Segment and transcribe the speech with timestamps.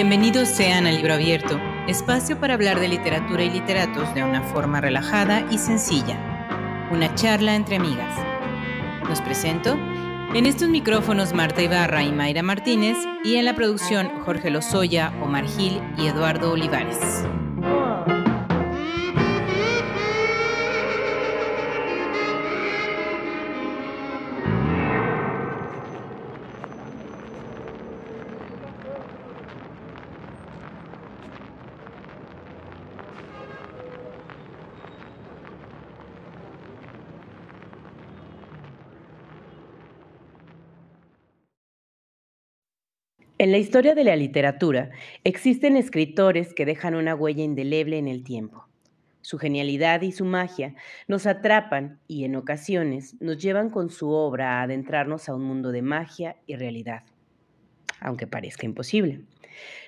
[0.00, 4.80] Bienvenidos sean al Libro Abierto, espacio para hablar de literatura y literatos de una forma
[4.80, 6.86] relajada y sencilla.
[6.92, 8.14] Una charla entre amigas.
[9.08, 9.76] Los presento
[10.34, 15.48] en estos micrófonos Marta Ibarra y Mayra Martínez y en la producción Jorge Lozoya, Omar
[15.48, 17.24] Gil y Eduardo Olivares.
[43.48, 44.90] En la historia de la literatura
[45.24, 48.68] existen escritores que dejan una huella indeleble en el tiempo.
[49.22, 50.74] Su genialidad y su magia
[51.06, 55.72] nos atrapan y en ocasiones nos llevan con su obra a adentrarnos a un mundo
[55.72, 57.04] de magia y realidad,
[58.00, 59.22] aunque parezca imposible.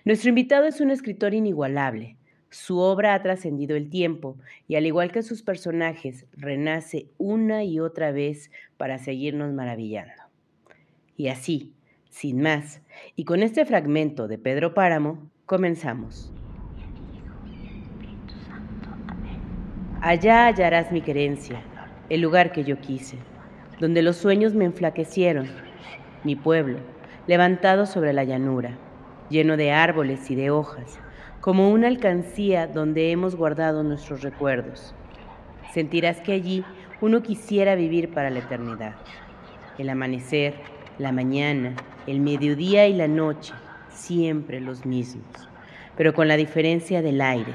[0.07, 2.17] Nuestro invitado es un escritor inigualable.
[2.49, 4.39] Su obra ha trascendido el tiempo
[4.69, 10.15] y al igual que sus personajes, renace una y otra vez para seguirnos maravillando.
[11.15, 11.75] Y así,
[12.11, 12.83] sin más,
[13.17, 16.33] y con este fragmento de Pedro Páramo, comenzamos.
[20.03, 21.63] Allá hallarás mi querencia,
[22.09, 23.17] el lugar que yo quise,
[23.79, 25.49] donde los sueños me enflaquecieron,
[26.25, 26.79] mi pueblo,
[27.27, 28.77] levantado sobre la llanura,
[29.29, 30.99] lleno de árboles y de hojas,
[31.41, 34.95] como una alcancía donde hemos guardado nuestros recuerdos.
[35.73, 36.65] Sentirás que allí
[37.01, 38.95] uno quisiera vivir para la eternidad.
[39.79, 40.55] El amanecer,
[40.99, 41.75] la mañana,
[42.11, 43.55] el mediodía y la noche,
[43.91, 45.49] siempre los mismos,
[45.97, 47.55] pero con la diferencia del aire.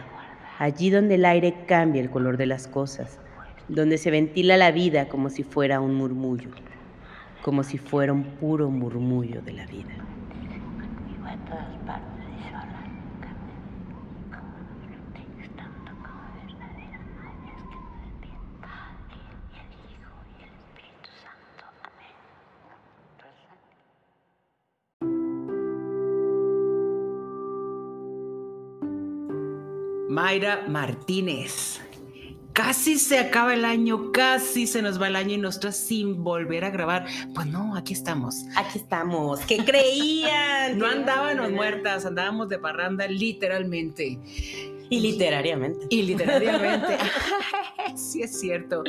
[0.59, 3.19] Allí donde el aire cambia el color de las cosas,
[3.67, 6.49] donde se ventila la vida como si fuera un murmullo,
[7.41, 9.93] como si fuera un puro murmullo de la vida.
[30.25, 31.79] Mayra Martínez.
[32.51, 36.65] Casi se acaba el año, casi se nos va el año y nosotros sin volver
[36.65, 37.05] a grabar.
[37.35, 38.43] Pues no, aquí estamos.
[38.55, 39.41] Aquí estamos.
[39.41, 40.79] ¿Qué creían?
[40.79, 44.19] no andábamos muertas, andábamos de parranda literalmente.
[44.89, 45.85] Y literariamente.
[45.91, 46.97] Y literariamente.
[47.95, 48.83] sí, es cierto.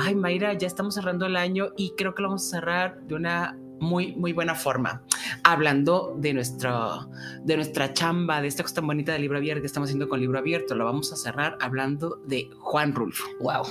[0.00, 3.14] Ay, Mayra, ya estamos cerrando el año y creo que lo vamos a cerrar de
[3.14, 5.02] una muy, muy buena forma.
[5.44, 7.10] Hablando de, nuestro,
[7.42, 10.20] de nuestra chamba, de esta cosa tan bonita del libro abierto que estamos haciendo con
[10.20, 13.24] libro abierto, lo vamos a cerrar hablando de Juan Rulfo.
[13.40, 13.64] Wow.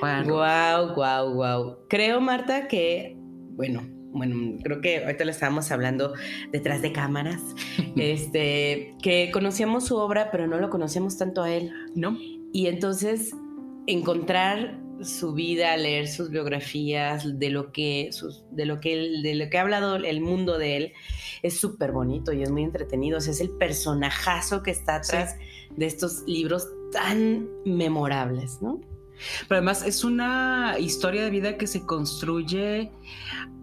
[0.00, 1.76] Juan wow, wow, wow.
[1.88, 3.16] Creo, Marta, que,
[3.50, 6.14] bueno, bueno, creo que ahorita lo estábamos hablando
[6.52, 7.42] detrás de cámaras,
[7.96, 11.72] este, que conocíamos su obra, pero no lo conocíamos tanto a él.
[11.94, 12.16] No.
[12.52, 13.34] Y entonces
[13.86, 18.10] encontrar su vida, leer sus biografías, de lo que,
[18.50, 20.92] de lo que, de lo que ha hablado el mundo de él,
[21.42, 23.18] es súper bonito y es muy entretenido.
[23.18, 25.36] O sea, es el personajazo que está atrás
[25.76, 28.80] de estos libros tan memorables, ¿no?
[29.48, 32.90] Pero además es una historia de vida que se construye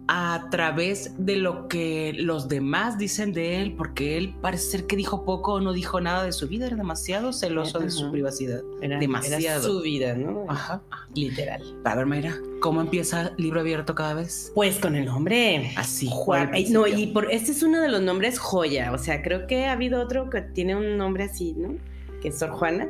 [0.08, 4.94] a través de lo que los demás dicen de él, porque él parece ser que
[4.94, 8.60] dijo poco o no dijo nada de su vida, era demasiado celoso de su privacidad.
[8.80, 9.62] Era, demasiado.
[9.62, 10.46] su vida, ¿no?
[10.48, 10.80] Ajá.
[11.14, 11.62] Literal.
[11.84, 14.52] A ver, Mayra, ¿cómo empieza libro abierto cada vez?
[14.54, 15.72] Pues con el nombre.
[15.76, 16.08] Así.
[16.10, 16.52] Juan.
[16.70, 18.92] No, y por este es uno de los nombres joya.
[18.92, 21.74] O sea, creo que ha habido otro que tiene un nombre así, ¿no?
[22.22, 22.88] Que es Sor Juana.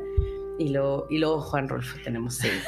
[0.59, 2.62] Y luego, y luego Juan Rolfo, tenemos seis.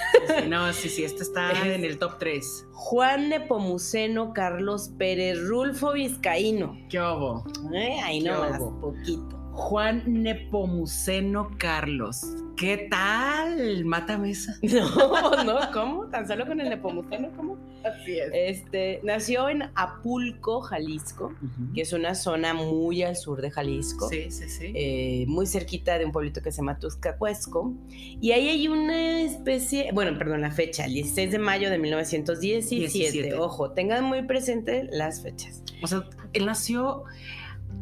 [0.48, 2.66] no, sí, sí, este está en el top 3.
[2.72, 6.76] Juan Nepomuceno Carlos Pérez Rulfo Vizcaíno.
[6.90, 7.44] ¿Qué hubo?
[7.74, 9.37] Eh, ahí no más, poquito.
[9.58, 12.22] Juan Nepomuceno Carlos.
[12.56, 13.84] ¿Qué tal?
[13.84, 14.56] Mátame esa.
[14.62, 16.06] No, no, ¿cómo?
[16.06, 17.58] Tan solo con el Nepomuceno, ¿cómo?
[17.84, 18.30] Así es.
[18.32, 21.34] Este, nació en Apulco, Jalisco,
[21.74, 24.08] que es una zona muy al sur de Jalisco.
[24.08, 24.72] Sí, sí, sí.
[24.74, 27.74] Eh, muy cerquita de un pueblito que se llama Tuscacuesco.
[27.90, 32.76] Y ahí hay una especie, bueno, perdón, la fecha, el 16 de mayo de 1917.
[32.92, 33.34] 17.
[33.34, 35.64] Ojo, tengan muy presente las fechas.
[35.82, 37.04] O sea, él nació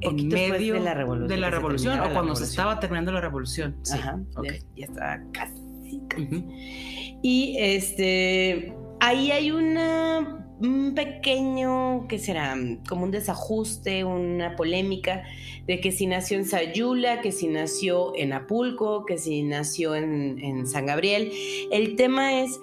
[0.00, 3.76] en medio de la revolución, de la revolución o cuando se estaba terminando la revolución.
[3.82, 3.94] Sí.
[3.94, 4.60] Ajá, okay.
[4.76, 6.00] ya, estaba casi.
[6.08, 6.44] casi.
[7.22, 12.56] Y este, ahí hay una un pequeño, ¿qué será?
[12.88, 15.24] Como un desajuste, una polémica
[15.66, 20.38] de que si nació en Sayula, que si nació en Apulco, que si nació en,
[20.38, 21.30] en San Gabriel.
[21.70, 22.58] El tema es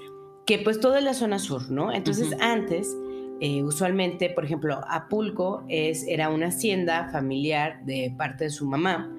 [0.46, 1.94] que pues toda la zona sur, ¿no?
[1.94, 2.42] Entonces uh -huh.
[2.42, 2.98] antes
[3.46, 9.14] Eh, usualmente, por ejemplo, Apulco es, era una hacienda familiar de parte de su mamá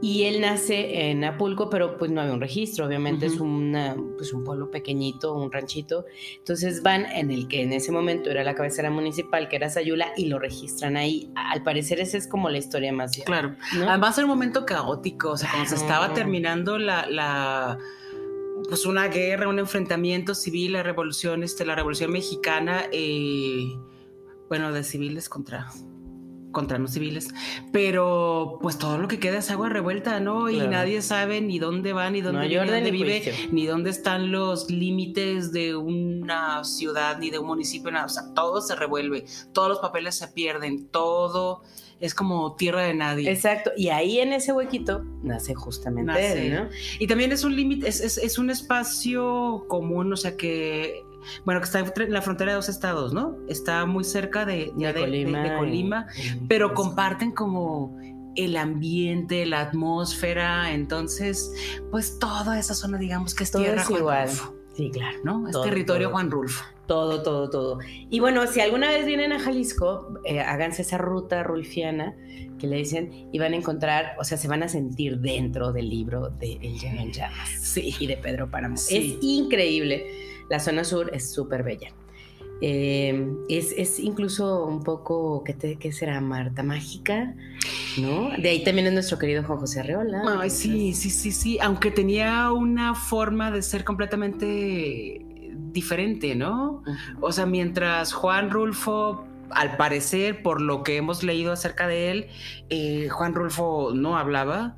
[0.00, 4.32] y él nace en Apulco, pero pues no había un registro, obviamente es una, pues
[4.32, 6.06] un pueblo pequeñito, un ranchito.
[6.38, 10.12] Entonces van en el que en ese momento era la cabecera municipal, que era Sayula,
[10.16, 11.30] y lo registran ahí.
[11.34, 13.12] Al parecer esa es como la historia más.
[13.26, 13.56] Claro.
[13.86, 17.76] Además era un momento caótico, o sea, cuando se estaba terminando la, la
[18.70, 23.76] pues una guerra, un enfrentamiento civil, la revolución, este, la revolución mexicana, eh,
[24.48, 25.68] bueno, de civiles contra
[26.52, 27.28] contra los civiles,
[27.72, 30.50] pero pues todo lo que queda es agua revuelta, ¿no?
[30.50, 32.48] Y nadie sabe ni dónde va, ni dónde,
[32.90, 38.06] vive, ni dónde están los límites de una ciudad, ni de un municipio, nada.
[38.06, 41.62] O sea, todo se revuelve, todos los papeles se pierden, todo
[42.00, 43.30] es como tierra de nadie.
[43.30, 46.68] Exacto, y ahí en ese huequito nace justamente ¿no?
[46.98, 51.04] Y también es un límite, es, es un espacio común, o sea que
[51.44, 53.36] bueno, que está en la frontera de dos estados, ¿no?
[53.48, 54.72] Está muy cerca de,
[55.58, 56.06] Colima,
[56.48, 57.96] pero comparten como
[58.36, 61.52] el ambiente, la atmósfera, entonces,
[61.90, 64.28] pues toda esa zona, digamos que es todo tierra es igual.
[64.74, 65.48] Sí, claro, ¿no?
[65.48, 66.64] Es territorio Juan Rulfo.
[66.90, 67.78] Todo, todo, todo.
[68.10, 72.16] Y bueno, si alguna vez vienen a Jalisco, eh, háganse esa ruta rulfiana
[72.58, 75.88] que le dicen y van a encontrar, o sea, se van a sentir dentro del
[75.88, 77.48] libro de El Lleno en Llamas.
[77.60, 77.94] Sí.
[78.00, 78.74] Y de Pedro Páramo.
[78.74, 80.04] Es increíble.
[80.48, 81.92] La zona sur es súper bella.
[82.60, 86.20] Eh, es, incluso un poco, ¿qué, ¿qué, será?
[86.20, 87.36] Marta Mágica,
[87.98, 88.30] ¿no?
[88.36, 90.24] De ahí también es nuestro querido Juan José Arreola.
[90.40, 96.82] Ay, sí, sí, sí, sí, aunque tenía una forma de ser completamente diferente, ¿no?
[97.20, 102.28] O sea, mientras Juan Rulfo al parecer, por lo que hemos leído acerca de él,
[102.68, 104.76] eh, Juan Rulfo no hablaba,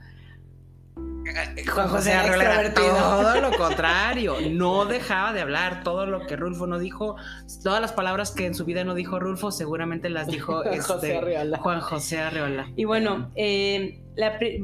[1.72, 6.78] Juan José era todo lo contrario, no dejaba de hablar, todo lo que Rulfo no
[6.78, 7.16] dijo,
[7.62, 11.20] todas las palabras que en su vida no dijo Rulfo, seguramente las dijo este,
[11.58, 12.68] Juan José Arreola.
[12.76, 14.02] Y bueno, eh,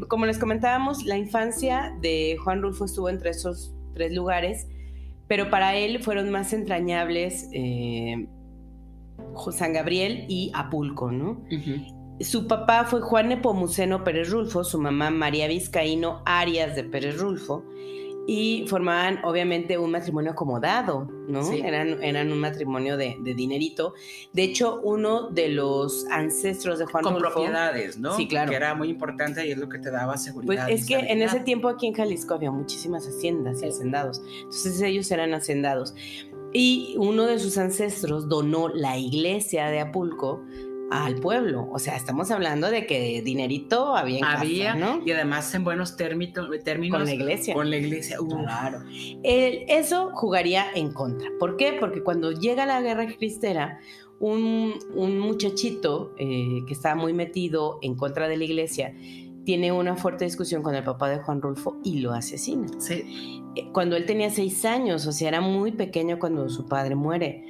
[0.08, 4.66] como les comentábamos, la infancia de Juan Rulfo estuvo entre esos tres lugares,
[5.28, 8.26] pero para él fueron más entrañables eh,
[9.52, 11.42] San Gabriel y Apulco, ¿no?
[12.20, 17.64] Su papá fue Juan Nepomuceno Pérez Rulfo, su mamá María Vizcaíno Arias de Pérez Rulfo,
[18.30, 21.50] y formaban obviamente un matrimonio acomodado, ¿no?
[21.50, 23.94] Eran, eran un matrimonio de, dinerito.
[24.34, 27.30] De hecho, uno de los ancestros de Juan Con Rulfo...
[27.36, 28.14] propiedades, ¿no?
[28.14, 28.50] Sí, claro.
[28.50, 30.66] Que era muy importante y es lo que te daba seguridad.
[30.66, 34.20] Pues es que en ese tiempo aquí en Jalisco había muchísimas haciendas y hacendados.
[34.42, 35.94] Entonces ellos eran hacendados.
[36.52, 40.44] Y uno de sus ancestros donó la iglesia de Apulco
[40.90, 41.68] al pueblo.
[41.72, 45.00] O sea, estamos hablando de que dinerito había en Había, ¿no?
[45.04, 46.48] Y además en buenos términos.
[46.90, 47.54] Con la iglesia.
[47.54, 48.82] Con la iglesia, claro.
[49.22, 51.28] eso jugaría en contra.
[51.38, 51.76] ¿Por qué?
[51.78, 53.80] Porque cuando llega la guerra cristera,
[54.20, 58.94] un, muchachito eh, que estaba muy metido en contra de la iglesia
[59.44, 62.68] tiene una fuerte discusión con el papá de Juan Rulfo y lo asesina.
[62.80, 63.40] Sí.
[63.54, 67.44] Eh, cuando él tenía seis años, o sea, era muy pequeño cuando su padre muere.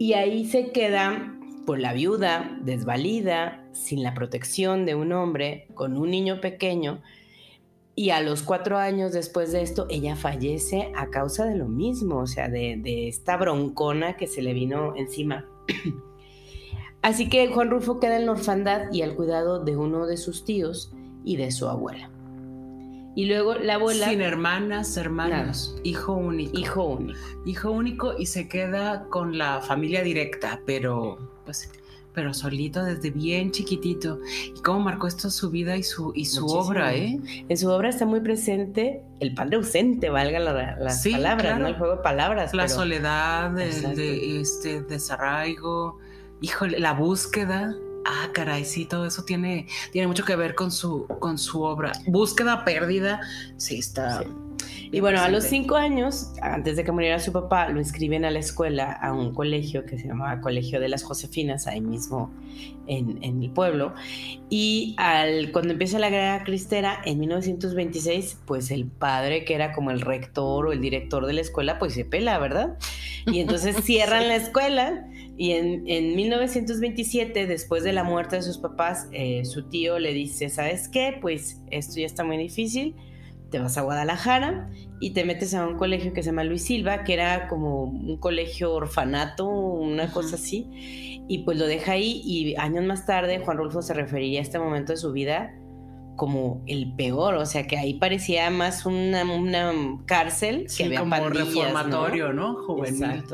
[0.00, 5.96] Y ahí se queda por la viuda, desvalida, sin la protección de un hombre, con
[5.96, 7.00] un niño pequeño,
[7.94, 12.18] y a los cuatro años después de esto, ella fallece a causa de lo mismo,
[12.18, 15.46] o sea, de, esta broncona que se le vino encima.
[17.02, 20.44] Así que Juan Rufo queda en la orfandad y al cuidado de uno de sus
[20.44, 20.92] tíos
[21.24, 22.11] y de su abuela.
[23.14, 24.08] Y luego la abuela...
[24.08, 26.58] Sin hermanas, hermanos, hijo único.
[26.58, 27.18] Hijo único.
[27.44, 31.70] Hijo único y se queda con la familia directa, pero pues
[32.14, 34.18] pero solito desde bien chiquitito.
[34.54, 37.18] ¿Y cómo marcó esto su vida y su, y su obra, eh?
[37.48, 41.68] En su obra está muy presente el padre ausente, valga las palabras, ¿no?
[41.68, 42.54] El juego de palabras.
[42.54, 45.98] La soledad, el de, este, desarraigo,
[46.40, 47.74] híjole, la búsqueda.
[48.04, 51.92] Ah, caray, sí, todo eso tiene, tiene mucho que ver con su, con su obra.
[52.06, 53.20] Búsqueda, pérdida,
[53.56, 54.24] sí, está...
[54.90, 58.30] Y bueno, a los cinco años, antes de que muriera su papá, lo inscriben a
[58.30, 62.30] la escuela, a un colegio que se llamaba Colegio de las Josefinas, ahí mismo
[62.86, 63.94] en, en el pueblo.
[64.50, 69.90] Y al, cuando empieza la guerra cristera, en 1926, pues el padre, que era como
[69.90, 72.76] el rector o el director de la escuela, pues se pela, ¿verdad?
[73.26, 75.06] Y entonces cierran la escuela.
[75.38, 80.12] Y en, en, 1927, después de la muerte de sus papás, eh, su tío le
[80.12, 81.16] dice, ¿sabes qué?
[81.20, 82.94] Pues esto ya está muy difícil
[83.52, 84.68] te vas a Guadalajara
[84.98, 88.16] y te metes a un colegio que se llama Luis Silva, que era como un
[88.16, 93.58] colegio orfanato, una cosa así, y pues lo deja ahí y años más tarde Juan
[93.58, 95.54] Rulfo se referiría a este momento de su vida
[96.16, 99.24] como el peor, o sea que ahí parecía más una,
[100.06, 102.54] cárcel que había como reformatorio, ¿no?
[102.64, 103.24] Juvenil.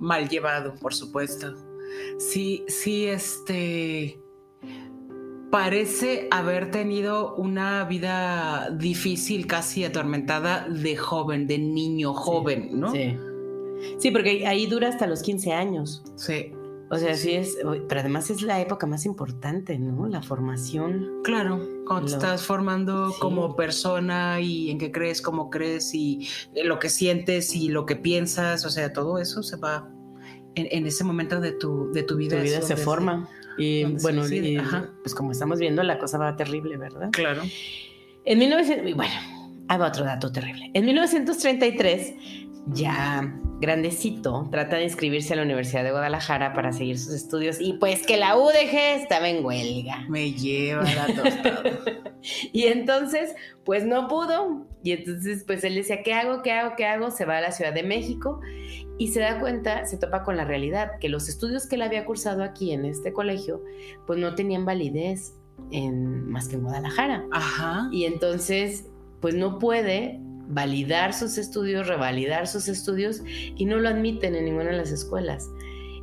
[0.00, 1.54] Mal llevado, por supuesto.
[2.18, 4.18] Sí, sí, este
[5.50, 12.92] parece haber tenido una vida difícil, casi atormentada de joven, de niño joven, ¿no?
[12.92, 13.16] Sí.
[13.98, 16.02] Sí, porque ahí dura hasta los 15 años.
[16.16, 16.52] Sí.
[16.92, 17.56] O sea, sí es,
[17.88, 20.08] pero además es la época más importante, ¿no?
[20.08, 21.08] La formación.
[21.22, 23.20] Claro, cuando te Lo- estás formando Sí.
[23.20, 26.26] como persona y en qué crees, cómo crees y
[26.64, 29.88] lo que sientes y lo que piensas, o sea, todo eso se va
[30.56, 32.36] en, en ese momento de tu, de tu vida.
[32.38, 33.28] Tu vida se forma.
[33.58, 34.90] Y donde bueno, y, ajá.
[35.02, 37.10] pues como estamos viendo, la cosa va terrible, ¿verdad?
[37.12, 37.42] Claro.
[38.24, 39.12] En 1900, y bueno,
[39.68, 40.70] ahí va otro dato terrible.
[40.74, 42.14] En 1933,
[42.66, 47.74] ya grandecito, trata de inscribirse a la Universidad de Guadalajara para seguir sus estudios y
[47.74, 50.06] pues que la UDG estaba en huelga.
[50.08, 51.62] Me lleva la tostada.
[52.52, 54.66] Y entonces, pues no pudo.
[54.82, 56.42] Y entonces, pues él decía, ¿qué hago?
[56.42, 56.74] ¿Qué hago?
[56.76, 57.10] ¿Qué hago?
[57.10, 58.40] Se va a la Ciudad de México
[58.98, 62.04] y se da cuenta, se topa con la realidad, que los estudios que él había
[62.04, 63.62] cursado aquí en este colegio,
[64.06, 65.34] pues no tenían validez
[65.70, 67.24] en, más que en Guadalajara.
[67.30, 67.88] Ajá.
[67.90, 68.84] Y entonces,
[69.20, 74.70] pues no puede validar sus estudios, revalidar sus estudios y no lo admiten en ninguna
[74.70, 75.48] de las escuelas.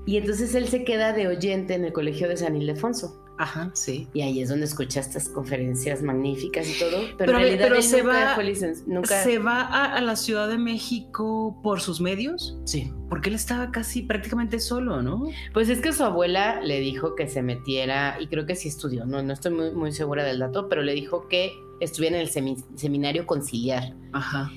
[0.06, 3.26] Y entonces él se queda de oyente en el colegio de San Ildefonso.
[3.39, 4.08] Ajá, sí.
[4.13, 7.01] Y ahí es donde escucha estas conferencias magníficas y todo.
[7.01, 8.53] Pero, Pero, en realidad pero él se nunca va- fue
[8.88, 9.24] nunca...
[9.24, 12.58] ¿Se va a, a la Ciudad de México por sus medios?
[12.65, 12.91] Sí.
[13.10, 15.24] Porque él estaba casi prácticamente solo, ¿no?
[15.53, 19.06] Pues es que su abuela le dijo que se metiera, y creo que sí estudió,
[19.06, 22.29] no, no estoy muy, muy segura del dato, pero le dijo que estuviera en el
[22.29, 23.94] semi- seminario conciliar.
[24.13, 24.51] Ajá.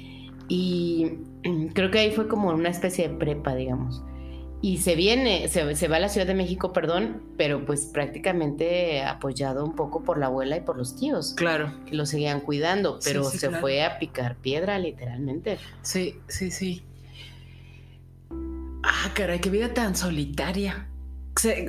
[0.48, 1.12] Y
[1.74, 4.02] creo que ahí fue como una especie de prepa, digamos.
[4.62, 9.02] Y se viene, se, se va a la Ciudad de México, perdón, pero pues prácticamente
[9.02, 11.72] apoyado un poco por la abuela y por los tíos, Claro.
[11.86, 13.62] que lo seguían cuidando, pero sí, se claro.
[13.62, 15.58] fue a picar piedra, literalmente.
[15.80, 16.84] Sí, sí, sí.
[18.82, 20.86] Ah, caray, qué vida tan solitaria.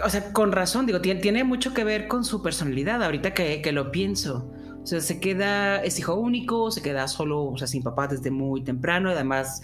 [0.03, 3.62] O sea, con razón, digo, tiene, tiene mucho que ver con su personalidad, ahorita que,
[3.62, 4.51] que lo pienso.
[4.83, 8.31] O sea, se queda, es hijo único, se queda solo, o sea, sin papá desde
[8.31, 9.62] muy temprano, además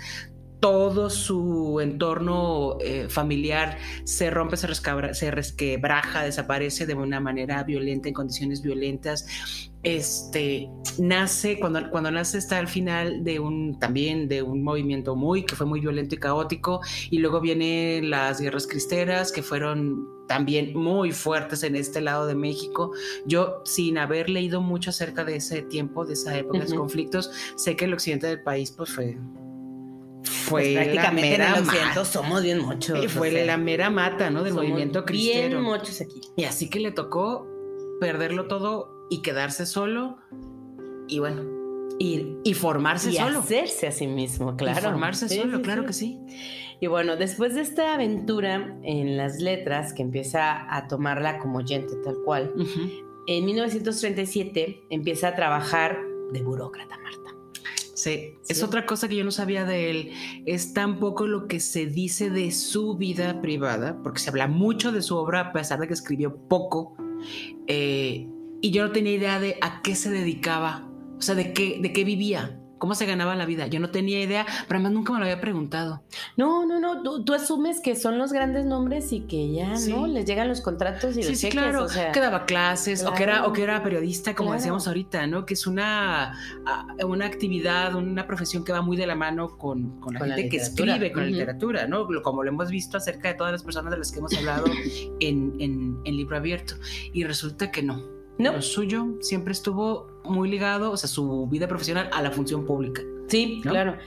[0.59, 8.13] todo su entorno eh, familiar se rompe, se, resquebraja, desaparece de una manera violenta, en
[8.13, 9.25] condiciones violentas.
[9.83, 15.43] Este nace, cuando, cuando nace está al final de un, también de un movimiento muy,
[15.45, 20.77] que fue muy violento y caótico, y luego vienen las guerras cristeras, que fueron también
[20.77, 22.91] muy fuertes en este lado de México.
[23.25, 26.81] Yo, sin haber leído mucho acerca de ese tiempo, de esa época, de los Ujú.
[26.81, 29.17] conflictos, sé que el occidente del país, pues fue...
[30.47, 33.03] Fue Pues la prácticamente en mera el occidente somos bien muchos.
[33.03, 34.43] Y fue o sea, la mera mata, ¿no?
[34.43, 35.59] Del movimiento cristero.
[35.59, 36.21] Bien muchos aquí.
[36.37, 37.45] Y así que le tocó
[37.99, 40.17] perderlo todo y quedarse solo.
[41.09, 41.43] Y bueno,
[41.99, 43.39] Y, y formarse y solo.
[43.39, 44.79] hacerse a sí mismo, claro.
[44.79, 45.87] Y formarse Sí, solo, sí, claro sí.
[45.87, 46.19] que sí.
[46.79, 51.95] Y bueno, después de esta aventura en las letras, que empieza a tomarla como oyente
[52.03, 52.53] tal cual,
[53.25, 55.97] en 1937 empieza a trabajar
[56.31, 57.26] de burócrata, Marta.
[58.07, 60.11] Sí, es otra cosa que yo no sabía de él.
[60.45, 65.01] Es tampoco lo que se dice de su vida privada, porque se habla mucho de
[65.01, 66.95] su obra, a pesar de que escribió poco.
[67.67, 68.29] Eh,
[68.61, 71.91] y yo no tenía idea de a qué se dedicaba, o sea, de qué, de
[71.91, 73.67] qué vivía, cómo se ganaba la vida.
[73.67, 76.01] Yo no tenía idea, pero además nunca me lo había preguntado.
[76.35, 79.91] No, no, no, tú, tú asumes que son los grandes nombres y que ya, Sí.
[79.91, 80.07] ¿no?
[80.07, 81.83] Les llegan los contratos y Sí, los sí, cheques, claro.
[81.83, 83.49] o sea, que daba clases o, que era, Claro.
[83.49, 84.59] o que era periodista, como Claro.
[84.59, 85.45] decíamos ahorita, ¿no?
[85.45, 86.37] Que es una,
[87.05, 90.35] una actividad, una profesión que va muy de la mano con, con la Con la
[90.35, 92.07] gente que escribe, con la literatura, ¿no?
[92.23, 94.65] Como lo hemos visto acerca de todas las personas de las que hemos hablado
[95.19, 96.75] en, en- en libro abierto.
[97.13, 98.16] Y resulta que no.
[98.39, 102.65] No, Lo suyo siempre estuvo muy ligado, o sea, su vida profesional a la función
[102.65, 103.01] pública.
[103.27, 103.71] sí, ¿no?
[103.71, 103.97] claro.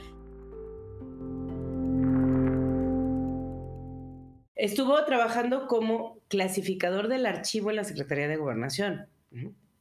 [4.55, 9.07] Estuvo trabajando como clasificador del archivo en la Secretaría de Gobernación.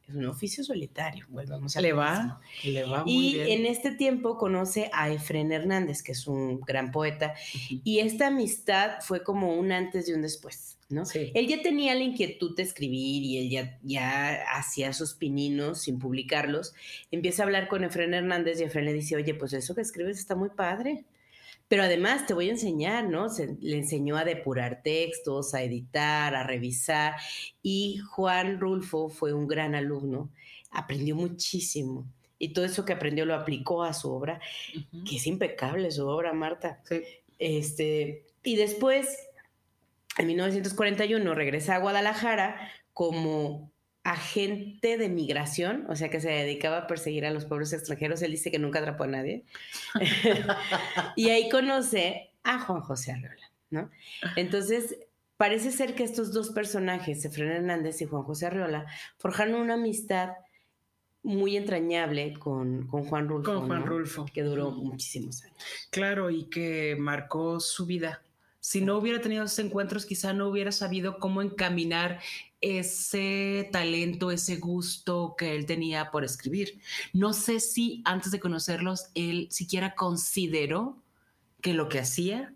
[0.09, 3.61] Es un oficio solitario, volvamos a Le va, le va muy Y bien.
[3.61, 7.35] en este tiempo conoce a Efren Hernández, que es un gran poeta,
[7.85, 11.05] y esta amistad fue como un antes y un después, ¿no?
[11.07, 11.31] Sí.
[11.35, 15.99] Él ya tenía la inquietud de escribir y él ya, ya hacía sus pininos sin
[15.99, 16.75] publicarlos.
[17.11, 20.19] Empieza a hablar con Efren Hernández y Efren le dice, oye, pues eso que escribes
[20.19, 21.05] está muy padre.
[21.69, 23.29] Pero además te voy a enseñar, ¿no?
[23.29, 27.15] Se- le enseñó a depurar textos, a editar, a revisar.
[27.63, 30.31] Y Juan Rulfo fue un gran alumno,
[30.73, 32.05] aprendió muchísimo.
[32.41, 34.41] Y todo eso que aprendió lo aplicó a su obra,
[35.09, 36.81] que es impecable su obra, Marta.
[36.85, 37.03] Sí.
[37.39, 39.29] Este, y después,
[40.21, 43.73] en 1941, regresa a Guadalajara como
[44.03, 48.23] agente de migración, o sea que se dedicaba a perseguir a los pueblos extranjeros.
[48.23, 49.45] Él dice que nunca atrapó a nadie.
[51.17, 53.91] y ahí conoce a Juan José Arreola, ¿no?
[54.37, 54.97] Entonces
[55.37, 58.87] parece ser que estos dos personajes, Efraín Hernández y Juan José Arriola,
[59.19, 60.31] forjaron una amistad
[61.23, 63.53] muy entrañable con, con Juan Rulfo.
[63.53, 64.27] Con Juan Rulfo.
[64.33, 65.57] Que duró muchísimos años.
[65.91, 68.23] Claro, y que marcó su vida.
[68.61, 72.21] Si no hubiera tenido esos encuentros, quizá no hubiera sabido cómo encaminar
[72.61, 76.81] ese talento, ese gusto que él tenía por escribir.
[77.13, 81.03] No sé si antes de conocerlos, él siquiera consideró
[81.63, 82.53] que lo que hacía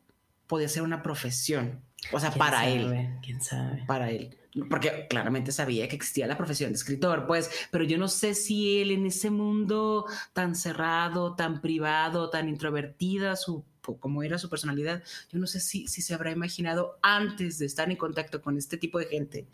[0.47, 1.81] podía ser una profesión.
[2.13, 3.19] O sea, para él.
[3.23, 3.85] ¿Quién sabe?
[3.87, 4.37] Para él.
[4.69, 8.81] Porque claramente sabía que existía la profesión de escritor, pues, pero yo no sé si
[8.81, 15.03] él en ese mundo tan cerrado, tan privado, tan introvertida, su como era su personalidad,
[15.31, 18.77] yo no sé si, si se habrá imaginado antes de estar en contacto con este
[18.77, 19.47] tipo de gente,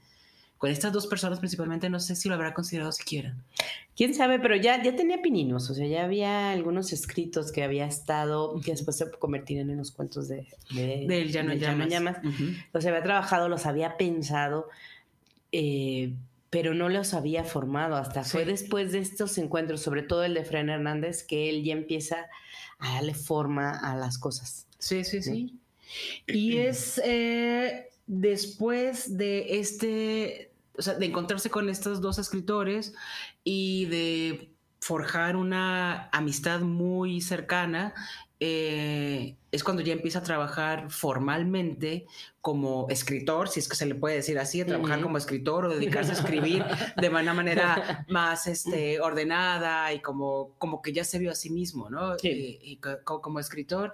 [0.61, 3.35] con estas dos personas principalmente, no sé si lo habrá considerado siquiera.
[3.97, 7.87] Quién sabe, pero ya, ya tenía pininos, o sea, ya había algunos escritos que había
[7.87, 11.55] estado, que después se convertirían en los cuentos de, de, del Ya no
[11.87, 12.19] llamas.
[12.73, 14.69] Los había trabajado, los había pensado,
[15.51, 16.13] eh,
[16.51, 17.97] pero no los había formado.
[17.97, 21.73] Hasta fue después de estos encuentros, sobre todo el de Fran Hernández, que él ya
[21.73, 22.27] empieza
[22.81, 24.67] a darle forma a las cosas.
[24.79, 25.59] Sí, sí, sí.
[26.27, 32.95] Y es eh, después de este, o sea, de encontrarse con estos dos escritores
[33.45, 37.95] y de forjar una amistad muy cercana,
[38.43, 42.07] eh, es cuando ya empieza a trabajar formalmente
[42.41, 46.13] como escritor, si es que se le puede decir así, trabajar como escritor o dedicarse
[46.13, 46.65] a escribir
[46.97, 51.51] de una manera más este, ordenada y como, como que ya se vio a sí
[51.51, 52.17] mismo, ¿no?
[52.23, 53.93] Y como escritor.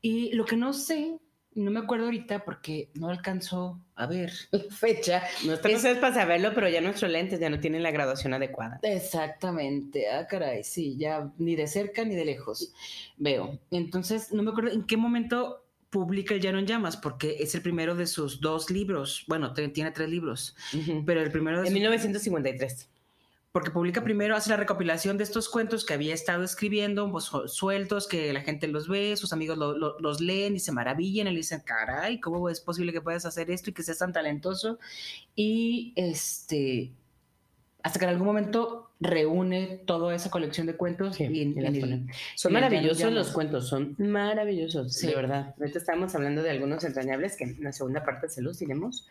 [0.00, 1.18] Y lo que no sé
[1.54, 4.32] no me acuerdo ahorita porque no alcanzó a ver
[4.70, 5.22] fecha.
[5.44, 8.78] No es para saberlo, pero ya nuestros lentes ya no tienen la graduación adecuada.
[8.82, 10.08] Exactamente.
[10.10, 12.72] Ah, caray, sí, ya ni de cerca ni de lejos
[13.16, 13.58] veo.
[13.70, 17.62] Entonces, no me acuerdo en qué momento publica el Llano en Llamas, porque es el
[17.62, 19.24] primero de sus dos libros.
[19.26, 20.54] Bueno, tiene tres libros,
[21.06, 22.90] pero el primero de En 1953
[23.58, 28.06] porque publica primero, hace la recopilación de estos cuentos que había estado escribiendo, pues, sueltos,
[28.06, 31.62] que la gente los ve, sus amigos los leen y se maravillan y le dicen,
[31.66, 34.78] caray, ¿cómo es posible que puedas hacer esto y que seas tan talentoso?
[35.34, 36.92] Y este,
[37.82, 41.18] hasta que en algún momento reúne toda esa colección de cuentos.
[42.36, 45.56] son maravillosos los cuentos, son maravillosos, de verdad.
[45.58, 49.08] Ahorita estamos hablando de algunos entrañables que en la segunda parte se los diremos.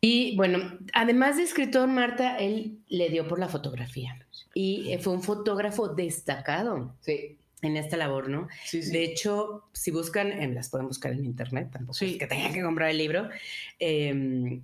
[0.00, 4.16] Y bueno, además de escritor, Marta, él le dio por la fotografía
[4.54, 6.94] y fue un fotógrafo destacado.
[7.00, 7.36] Sí.
[7.62, 8.48] En esta labor, ¿no?
[8.64, 8.92] Sí, sí.
[8.92, 12.90] De hecho, si buscan, las pueden buscar en internet, tampoco es que tengan que comprar
[12.90, 13.30] el libro.
[13.78, 14.62] Em,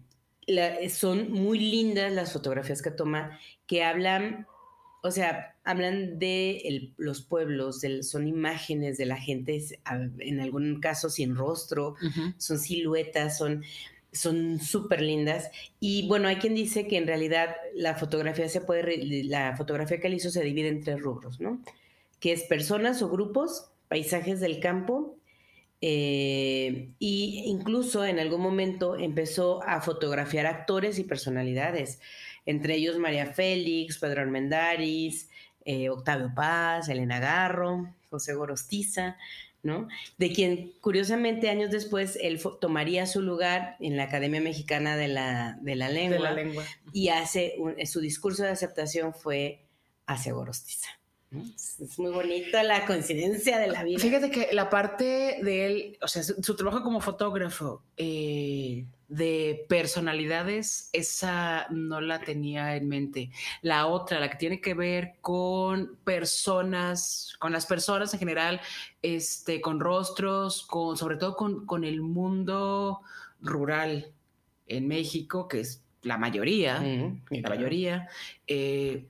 [0.90, 4.46] son muy lindas las fotografías que toma, que hablan,
[5.02, 9.62] o sea, hablan de los pueblos, son imágenes de la gente,
[10.18, 11.96] en algún caso sin rostro,
[12.36, 13.64] son siluetas, son
[14.12, 15.50] son súper lindas.
[15.80, 20.08] Y bueno, hay quien dice que en realidad la fotografía se puede, la fotografía que
[20.08, 21.60] él hizo se divide en tres rubros, ¿no?
[22.20, 25.16] Que es personas o grupos, paisajes del campo,
[25.80, 32.00] e incluso en algún momento empezó a fotografiar actores y personalidades,
[32.46, 35.28] entre ellos María Félix, Pedro Armendáriz,
[35.64, 39.16] eh, Octavio Paz, Elena Garro, José Gorostiza,
[39.62, 39.88] ¿no?
[40.18, 45.58] De quien, curiosamente, años después, él tomaría su lugar en la Academia Mexicana de la,
[45.60, 46.34] de la Lengua.
[46.92, 47.54] Y hace
[47.86, 49.64] su discurso de aceptación fue
[50.06, 50.88] hacia Gorostiza.
[51.80, 53.98] Es muy bonita la coincidencia de la vida.
[53.98, 60.88] Fíjate que la parte de él, o sea, su, trabajo como fotógrafo eh, de personalidades,
[60.94, 63.30] esa no la tenía en mente.
[63.60, 68.62] La otra, la que tiene que ver con personas, con las personas en general,
[69.02, 73.02] este, con rostros, con, sobre todo con, con el mundo
[73.42, 74.12] rural
[74.66, 76.82] en México, que es la mayoría,
[77.28, 78.08] la mayoría.
[78.46, 79.08] Eh,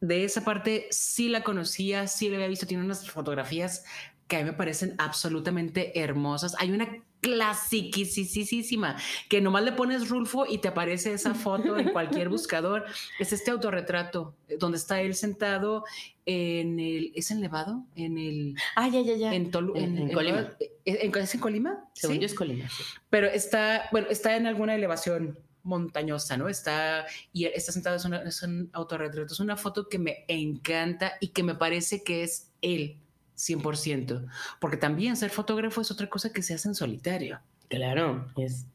[0.00, 3.84] de esa parte sí la conocía, sí la había visto, tiene unas fotografías
[4.28, 6.54] que a mí me parecen absolutamente hermosas.
[6.60, 8.96] Hay una clasiquísima
[9.28, 12.84] que nomás le pones Rulfo y te aparece esa foto en cualquier buscador.
[13.18, 15.84] Es este autorretrato donde está él sentado
[16.26, 17.12] en el.
[17.14, 17.84] ¿Es en Nevado?
[17.96, 18.54] En el.
[18.76, 19.34] Ah, ya, ya, ya.
[19.34, 20.50] En, en, Colima.
[20.84, 21.84] ¿Es en Colima?
[21.94, 22.68] Según yo es Colima.
[23.10, 26.48] Pero está, bueno, está en alguna elevación montañosa, ¿no?
[26.48, 31.12] Está, y está sentado, es, una, es un autorretrato, es una foto que me encanta
[31.20, 32.98] y que me parece que es él,
[33.38, 34.26] 100%,
[34.60, 37.40] porque también ser fotógrafo es otra cosa que se hace en solitario.
[37.68, 38.66] Claro, es...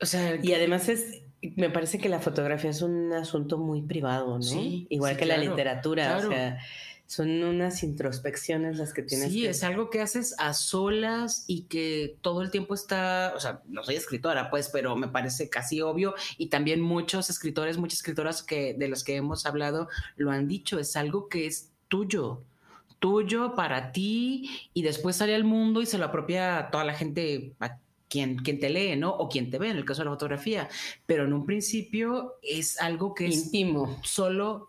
[0.00, 1.22] O sea, y además es,
[1.54, 4.42] me parece que la fotografía es un asunto muy privado, ¿no?
[4.42, 6.58] Sí, Igual que la literatura, o sea,
[7.06, 9.32] son unas introspecciones las que tienes.
[9.32, 9.50] Sí, que...
[9.50, 13.84] es algo que haces a solas y que todo el tiempo está, o sea, no
[13.84, 18.74] soy escritora, pues, pero me parece casi obvio y también muchos escritores, muchas escritoras que
[18.74, 22.42] de los que hemos hablado lo han dicho, es algo que es tuyo
[22.98, 27.54] tuyo para ti y después sale al mundo y se lo apropia toda la gente
[27.60, 27.78] a
[28.08, 29.10] quien, quien te lee, ¿no?
[29.10, 30.68] O quien te ve en el caso de la fotografía.
[31.06, 33.98] Pero en un principio es algo que es íntimo.
[34.02, 34.68] Solo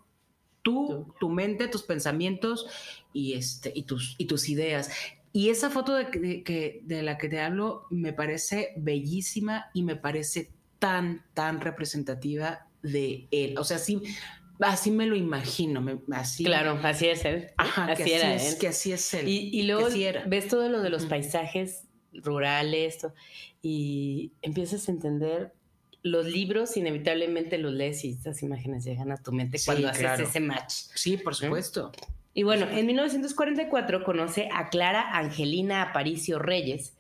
[0.62, 2.68] tú, tu mente, tus pensamientos
[3.14, 4.90] y, este, y, tus, y tus ideas.
[5.32, 9.96] Y esa foto de, de, de la que te hablo me parece bellísima y me
[9.96, 13.58] parece tan, tan representativa de él.
[13.58, 14.02] O sea, sí,
[14.60, 15.86] así me lo imagino.
[16.12, 17.52] así, claro, así es él.
[17.58, 18.60] Ajá, así que era así es, él.
[18.60, 19.28] Que así es él.
[19.28, 19.88] Y, y luego
[20.28, 23.06] ves todo lo de los paisajes rurales
[23.62, 25.54] y empiezas a entender
[26.04, 30.10] los libros inevitablemente los lees y estas imágenes llegan a tu mente Sí, cuando claro.
[30.14, 30.74] haces ese match.
[30.96, 31.92] Sí, por supuesto.
[32.34, 36.96] Y bueno, en 1944 conoce a Clara Angelina Aparicio Reyes,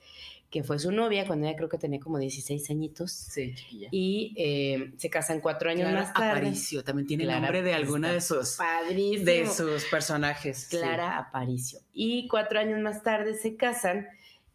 [0.49, 3.11] que fue su novia cuando ella creo que tenía como 16 añitos.
[3.11, 3.89] Sí, chiquilla.
[3.91, 6.31] Y eh, se casan cuatro años Clara más tarde.
[6.31, 9.25] Aparicio, también tiene el Clara, nombre de alguna de sus, Padrísimo.
[9.25, 10.67] de sus personajes.
[10.69, 10.77] sí.
[10.77, 11.79] Clara Aparicio.
[11.93, 14.07] Y cuatro años más tarde se casan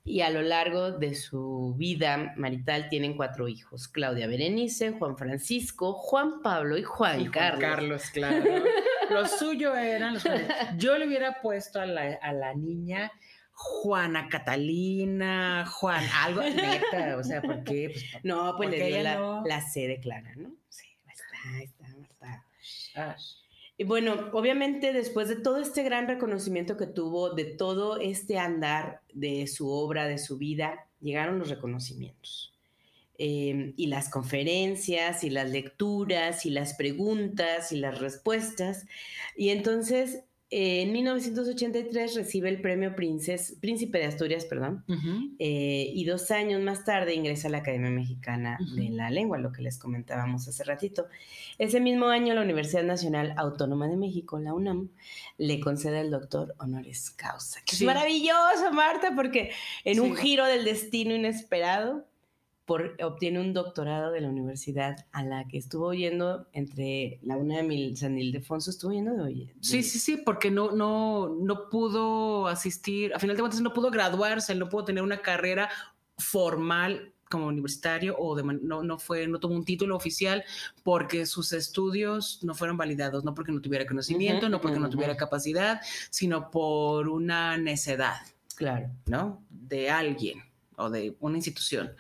[0.05, 3.87] y a lo largo de su vida marital tienen cuatro hijos.
[3.87, 7.61] Claudia Berenice, Juan Francisco, Juan Pablo y Juan, Y Juan Carlos.
[7.61, 8.64] Carlos, claro.
[9.11, 10.24] Lo suyo eran los.
[10.78, 13.12] Yo le hubiera puesto a la, a la niña
[13.52, 17.90] Juana Catalina, Juan, algo neta, o sea, ¿por qué?
[17.92, 20.50] Pues, No, pues le dio la, no- la C de Clara, ¿no?
[20.68, 21.64] sí, está, ahí
[22.02, 22.44] está.
[22.96, 23.16] ah,
[23.76, 29.00] Y bueno, obviamente después de todo este gran reconocimiento que tuvo, de todo este andar
[29.12, 32.48] de su obra, de su vida, llegaron los reconocimientos.
[33.18, 38.86] Eh, y las conferencias, y las lecturas, y las preguntas, y las respuestas.
[39.36, 44.84] Y entonces, en 1983 recibe el premio Princes- Príncipe de Asturias, perdón,
[45.38, 49.50] eh, y dos años más tarde ingresa a la Academia Mexicana de la Lengua, lo
[49.50, 51.06] que les comentábamos hace ratito.
[51.58, 54.90] Ese mismo año, la Universidad Nacional Autónoma de México, la UNAM,
[55.38, 57.60] le concede el doctor honoris causa.
[57.64, 57.84] Que Sí.
[57.84, 59.52] Es maravilloso, Marta, porque
[59.84, 62.06] en un giro del destino inesperado,
[62.64, 67.70] por, obtiene un doctorado de la universidad a la que estuvo yendo entre la UNAM
[67.72, 72.46] y San Ildefonso, estuvo yendo de de- Sí, sí, sí, porque no, no, no pudo
[72.46, 75.68] asistir, a final de cuentas no pudo graduarse, no pudo tener una carrera
[76.18, 80.44] formal como universitario o de no, no fue, no tuvo un título oficial
[80.85, 85.16] porque sus estudios no fueron validados, no porque no tuviera conocimiento, no porque no tuviera
[85.16, 88.16] capacidad, sino por una necedad,
[88.55, 88.90] Claro.
[89.07, 89.42] ¿no?
[89.48, 90.42] De alguien
[90.77, 91.92] o de una institución.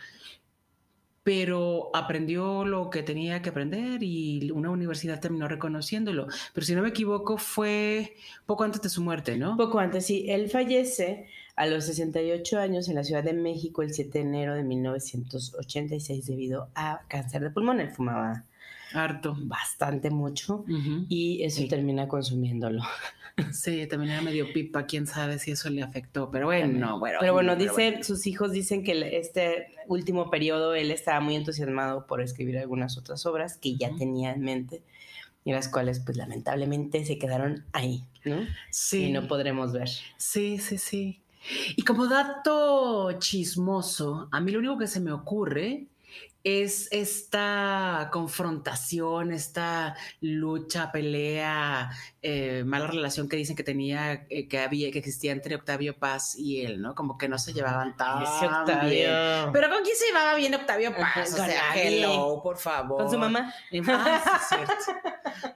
[1.24, 6.26] Pero aprendió lo que tenía que aprender y una universidad terminó reconociéndolo.
[6.52, 9.56] Pero si no me equivoco, fue poco antes de su muerte, ¿no?
[9.56, 10.26] Poco antes, sí.
[10.28, 14.54] Él fallece a los 68 años en la Ciudad de México el 7 de enero
[14.54, 17.80] de 1986 debido a cáncer de pulmón.
[17.80, 18.44] Él fumaba
[18.94, 19.36] Harto.
[19.40, 21.06] bastante mucho Ujú.
[21.08, 21.68] y eso Sí.
[21.68, 22.82] termina consumiéndolo.
[23.52, 27.16] Sí, también era medio pipa, quién sabe si eso le afectó, pero bueno, bueno.
[27.18, 28.04] Pero bueno, dice, bueno.
[28.04, 33.24] sus hijos dicen que este último periodo él estaba muy entusiasmado por escribir algunas otras
[33.24, 33.98] obras que ya Ujú.
[33.98, 34.82] tenía en mente
[35.44, 38.36] y las cuales pues lamentablemente se quedaron ahí, ¿no?
[38.70, 39.04] Sí.
[39.06, 39.88] Y no podremos ver.
[40.18, 41.20] Sí, sí, sí.
[41.74, 45.86] Y como dato chismoso, a mí lo único que se me ocurre
[46.44, 54.58] es esta confrontación, esta lucha, pelea, eh, mala relación que dicen que tenía, eh, que
[54.58, 56.94] había, que existía entre Octavio Paz y él, ¿no?
[56.94, 58.88] Como que no se llevaban tan Octavio.
[58.88, 59.52] bien.
[59.52, 61.32] Pero ¿con quién se llevaba bien Octavio Paz?
[61.32, 63.02] O sea, hello, por favor.
[63.02, 63.52] Con su mamá.
[63.88, 64.74] Ah, sí, cierto.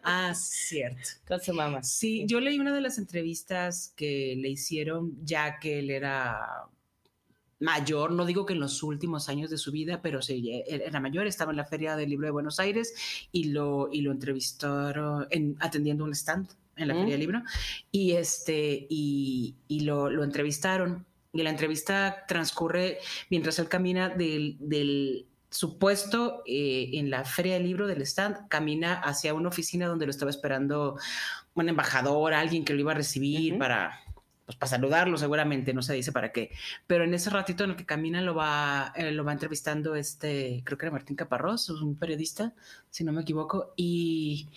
[0.02, 1.10] Ah, cierto.
[1.26, 1.82] Con su mamá.
[1.82, 6.68] Sí, yo leí una de las entrevistas que le hicieron ya que él era
[7.58, 11.26] mayor, no digo que en los últimos años de su vida, pero sí, era mayor,
[11.26, 12.94] estaba en la Feria del Libro de Buenos Aires
[13.32, 16.98] y lo, y lo entrevistaron en, atendiendo un stand en la Mm.
[16.98, 17.42] Feria del Libro
[17.90, 21.06] y, este, y, y lo, lo entrevistaron.
[21.32, 27.64] Y la entrevista transcurre mientras él camina del, del supuesto eh, en la Feria del
[27.64, 30.98] Libro del stand, camina hacia una oficina donde lo estaba esperando
[31.54, 34.00] un embajador, alguien que lo iba a recibir para,
[34.46, 36.52] pues, para saludarlo seguramente, no se dice para qué.
[36.86, 40.62] Pero en ese ratito en el que camina lo va, eh, lo va entrevistando este,
[40.64, 42.54] creo que era Martín Caparrós, un periodista,
[42.88, 44.48] si no me equivoco, y,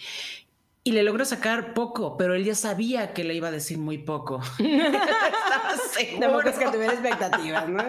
[0.84, 3.98] y le logró sacar poco, pero él ya sabía que le iba a decir muy
[3.98, 4.42] poco.
[4.60, 6.42] Estaba seguro.
[6.42, 7.84] Es que tuviera expectativas, ¿no?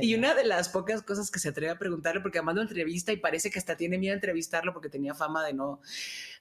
[0.00, 3.12] Y una de las pocas cosas que se atreve a preguntarle, porque además lo entrevista
[3.12, 5.80] y parece que hasta tiene miedo a entrevistarlo porque tenía fama de no,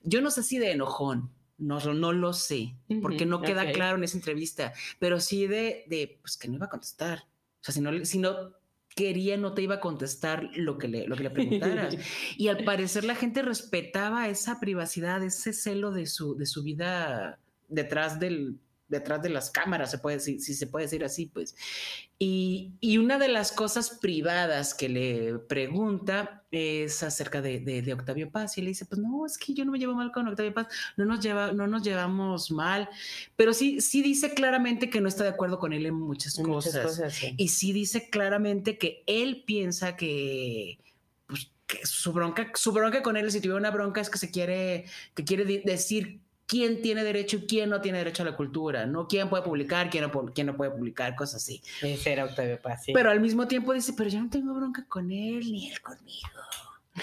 [0.03, 4.03] yo no sé si de enojón, No, no lo sé, porque no queda claro en
[4.05, 7.25] esa entrevista, pero sí de, de pues que no iba a contestar.
[7.61, 8.53] O sea, si no, si no
[8.95, 11.95] quería, no te iba a contestar lo que le, lo que le preguntaras.
[12.37, 17.39] y al parecer la gente respetaba esa privacidad, ese celo de su, de su vida
[17.67, 21.55] detrás del detrás de las cámaras, se puede decir, si se puede decir así, pues.
[22.17, 27.93] Y, y una de las cosas privadas que le pregunta es acerca de, de- de
[27.93, 30.27] Octavio Paz y le dice, pues no, es que yo no me llevo mal con
[30.27, 32.89] Octavio Paz, no nos, lleva, no nos llevamos mal,
[33.35, 36.73] pero sí, sí dice claramente que no está de acuerdo con él en muchas, Muchas
[36.73, 36.85] cosas.
[36.85, 37.33] cosas, sí.
[37.37, 40.79] Y sí dice claramente que él piensa que,
[41.27, 44.31] pues, que su bronca, su bronca con él, si tuviera una bronca, es que se
[44.31, 46.19] quiere, que quiere decir
[46.49, 49.07] quién tiene derecho y quién no tiene derecho a la cultura, ¿no?
[49.07, 51.61] ¿Quién puede publicar, quién no, quién no puede publicar, cosas así.
[52.03, 52.91] Era Octavio Paz, sí.
[52.91, 56.27] Pero al mismo tiempo dice, pero yo no tengo bronca con él, ni él conmigo.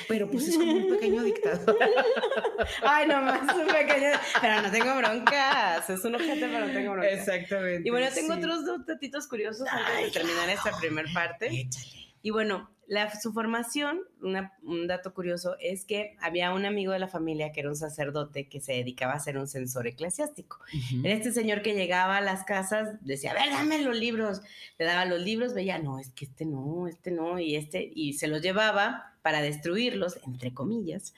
[0.09, 1.79] Pero pues es como un pequeño dictador.
[2.83, 4.09] Ay, nomás un pequeño.
[4.41, 5.89] Pero no tengo broncas.
[5.89, 7.13] Es un objeto, pero no tengo broncas.
[7.13, 7.89] Exactamente.
[7.89, 8.39] Y bueno, tengo sí.
[8.39, 11.47] otros dos datitos curiosos antes Ay, de terminar esta primera parte.
[11.47, 12.06] Échale.
[12.27, 16.99] Y bueno, la, su formación, una- un dato curioso, es que había un amigo de
[16.99, 20.59] la familia que era un sacerdote que se dedicaba a ser un censor eclesiástico.
[21.05, 24.41] Era este señor que llegaba a las casas, decía, a ver, dame los libros.
[24.77, 28.15] Le daba los libros, veía, no, es que este no, este no, y este, y
[28.15, 31.15] se los llevaba para destruirlos, entre comillas.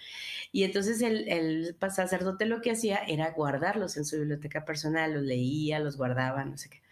[0.52, 5.22] Y entonces el, el sacerdote lo que hacía era guardarlos en su biblioteca personal, los
[5.22, 6.82] leía, los guardaba, no sé qué.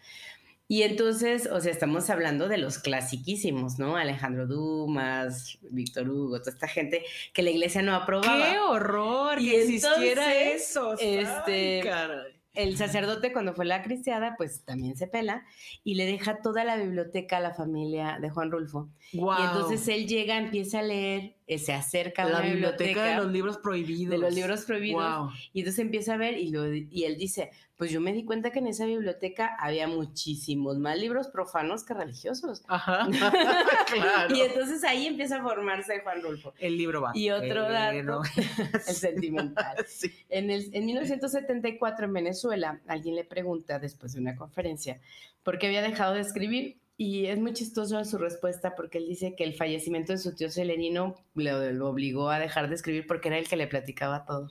[0.69, 3.95] Y entonces, o sea, estamos hablando de los clasiquísimos, ¿no?
[3.95, 7.03] Alejandro Dumas, Víctor Hugo, toda esta gente
[7.33, 8.51] que la iglesia no aprobaba.
[8.51, 9.39] ¡Qué horror!
[9.41, 10.93] Y que existiera eso.
[10.99, 12.33] este, Ay, caray.
[12.53, 15.45] el sacerdote cuando fue la cristiada, pues también se pela
[15.85, 18.89] y le deja toda la biblioteca a la familia de Juan Rulfo.
[19.13, 19.39] Guau.
[19.39, 23.15] Y entonces él llega, empieza a leer, eh, se acerca a la biblioteca, biblioteca, de
[23.23, 24.11] los libros prohibidos.
[24.11, 25.29] de los libros prohibidos Wow.
[25.53, 28.49] y entonces empieza a ver y, lo- y él dice, pues yo me di cuenta
[28.51, 32.63] que en esa biblioteca había muchísimos más libros profanos que religiosos.
[32.67, 33.07] Ajá.
[33.93, 34.35] claro.
[34.35, 37.11] Y entonces ahí empieza a formarse Juan Rulfo, el libro va.
[37.13, 38.23] Y otro dato,
[38.87, 39.77] el sentimental.
[39.87, 40.11] sí.
[40.29, 44.99] En, el, en 1974 en Venezuela, alguien le pregunta después de una conferencia
[45.43, 49.35] por qué había dejado de escribir y es muy chistoso su respuesta porque él dice
[49.35, 53.27] que el fallecimiento de su tío Celerino lo, lo obligó a dejar de escribir porque
[53.27, 54.49] era el que le platicaba todo.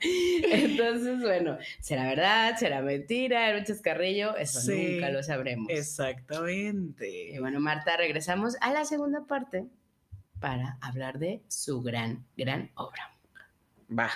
[0.52, 4.92] Entonces, bueno, será verdad, será mentira, era un chascarrillo, eso Sí.
[4.94, 5.68] nunca lo sabremos.
[5.70, 7.30] Exactamente.
[7.34, 9.66] Y bueno, Marta, regresamos a la segunda parte
[10.40, 13.12] para hablar de su gran, gran obra.
[13.90, 14.10] Va.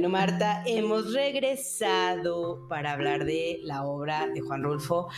[0.00, 5.08] Bueno, Marta, hemos regresado para hablar de la obra de Juan Rulfo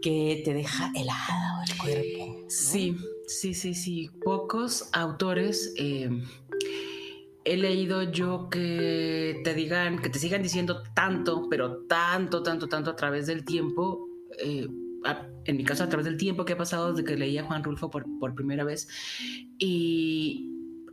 [0.00, 2.44] que te deja helado el cuerpo.
[2.48, 4.10] Sí, sí, sí, sí.
[4.24, 6.08] Pocos autores eh,
[7.44, 12.90] he leído yo que te digan, que te sigan diciendo tanto, pero tanto, tanto, tanto
[12.90, 14.06] a través del tiempo.
[14.38, 14.68] eh,
[15.46, 17.64] en mi caso, a través del tiempo que ha pasado desde que leí a Juan
[17.64, 18.86] Rulfo por, por primera vez.
[19.58, 20.51] Y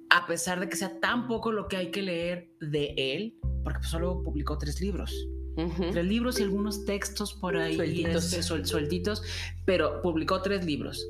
[0.09, 3.79] a pesar de que sea tan poco lo que hay que leer de él, porque
[3.79, 5.13] pues solo publicó tres libros.
[5.57, 5.91] Ujú.
[5.91, 8.31] tres libros y algunos textos por ahí Sueltitos.
[8.33, 9.21] este, suel- sueltitos,
[9.65, 11.05] pero publicó tres libros.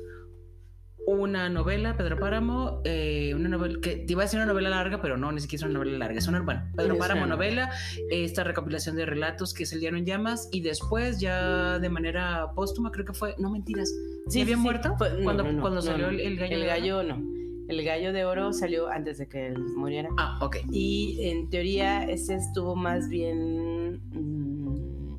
[1.06, 5.00] Una novela, Pedro Páramo, eh, una novela que te iba a decir una novela larga,
[5.00, 6.18] pero no, ni siquiera es una novela larga.
[6.18, 7.70] Es una, bueno, Pedro Páramo novela,
[8.10, 12.48] esta recopilación de relatos que es El Diario en Llamas, y después, ya de manera
[12.54, 13.92] póstuma, creo que fue, no mentiras,
[14.28, 14.94] ¿sí, había sí, muerto?
[14.98, 16.56] Fue- no, cuando no, no, cuando salió el, el gallo.
[16.56, 17.39] El gallo no.
[17.70, 20.08] El gallo de oro salió antes de que él muriera.
[20.18, 20.56] Ah, ok.
[20.72, 24.00] Y en teoría ese estuvo más bien...
[24.12, 25.16] mm,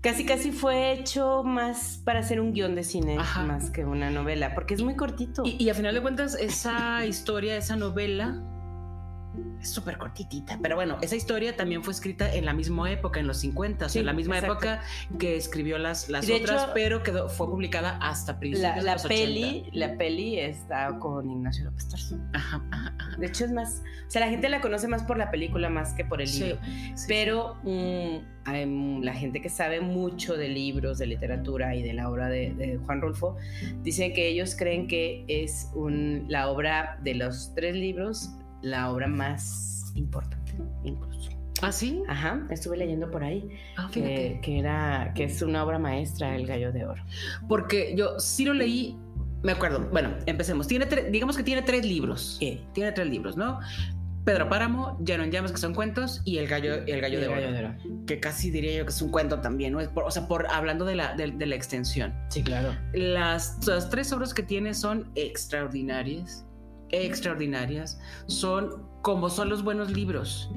[0.00, 3.44] casi casi fue hecho más para hacer un guion de cine, Ajá.
[3.44, 5.42] más que una novela, porque es muy cortito.
[5.44, 8.42] Y, y a final de cuentas, esa historia, esa novela
[9.60, 10.58] es súper cortitita.
[10.62, 13.88] Pero bueno, esa historia también fue escrita en la misma época, en los 50, o
[13.88, 14.54] sea, Sí, en la misma exacto.
[14.66, 14.82] época
[15.18, 18.82] que escribió las, las De otras, hecho, pero quedó, fue publicada hasta principios la, de
[18.82, 19.68] la los peli, 80.
[19.72, 22.18] la peli está con Ignacio López Tarso.
[22.32, 23.16] Ajá, ajá, ajá.
[23.16, 25.92] De hecho es más, o sea, la gente la conoce más por la película más
[25.94, 26.58] que por el Sí, libro.
[26.94, 31.82] sí, Pero mm, hay, mm, la gente que sabe mucho de libros, de literatura y
[31.82, 33.36] de la obra de, de Juan Rulfo,
[33.82, 38.30] dicen que ellos creen que es un, la obra de los tres libros,
[38.62, 40.52] la obra más importante,
[40.84, 41.30] incluso.
[41.60, 42.02] ¿Ah, sí?
[42.08, 46.72] Ajá, estuve leyendo por ahí Ah, que, era, que es una obra maestra, El Gallo
[46.72, 47.04] de Oro.
[47.48, 48.98] Porque yo sí lo leí,
[49.42, 49.88] me acuerdo.
[49.92, 50.66] Bueno, empecemos.
[50.66, 52.36] Tiene digamos que tiene tres libros.
[52.40, 52.64] ¿Qué?
[52.72, 53.60] Tiene tres libros, ¿no?
[54.24, 57.74] Pedro Páramo, Llano en Llamas, que son cuentos, y El Gallo, el gallo, de, oro,
[58.06, 59.80] que casi diría yo que es un cuento también, ¿no?
[59.80, 62.14] o sea, por, hablando de la, de, la extensión.
[62.28, 62.76] Sí, claro.
[62.92, 66.44] Las, las, tres obras que tiene son extraordinarias,
[66.92, 70.50] extraordinarias, son como son los buenos libros,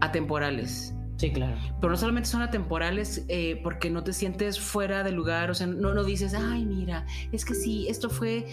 [0.00, 1.54] atemporales Sí, claro.
[1.82, 5.66] Pero no solamente son atemporales eh, porque no te sientes fuera de lugar, o sea,
[5.66, 8.46] no, no dices, ay, mira, es que sí, esto fue,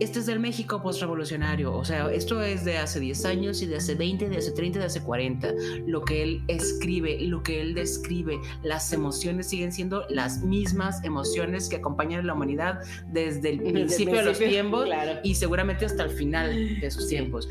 [0.00, 3.76] este es del México postrevolucionario, o sea, esto es de hace 10 años y de
[3.76, 5.50] hace 20, de hace 30, de hace 40.
[5.86, 11.70] Lo que él escribe, lo que él describe, las emociones siguen siendo las mismas emociones
[11.70, 14.86] que acompañan a la humanidad desde el principio de los tiempos
[15.22, 17.48] y seguramente hasta el final de sus tiempos.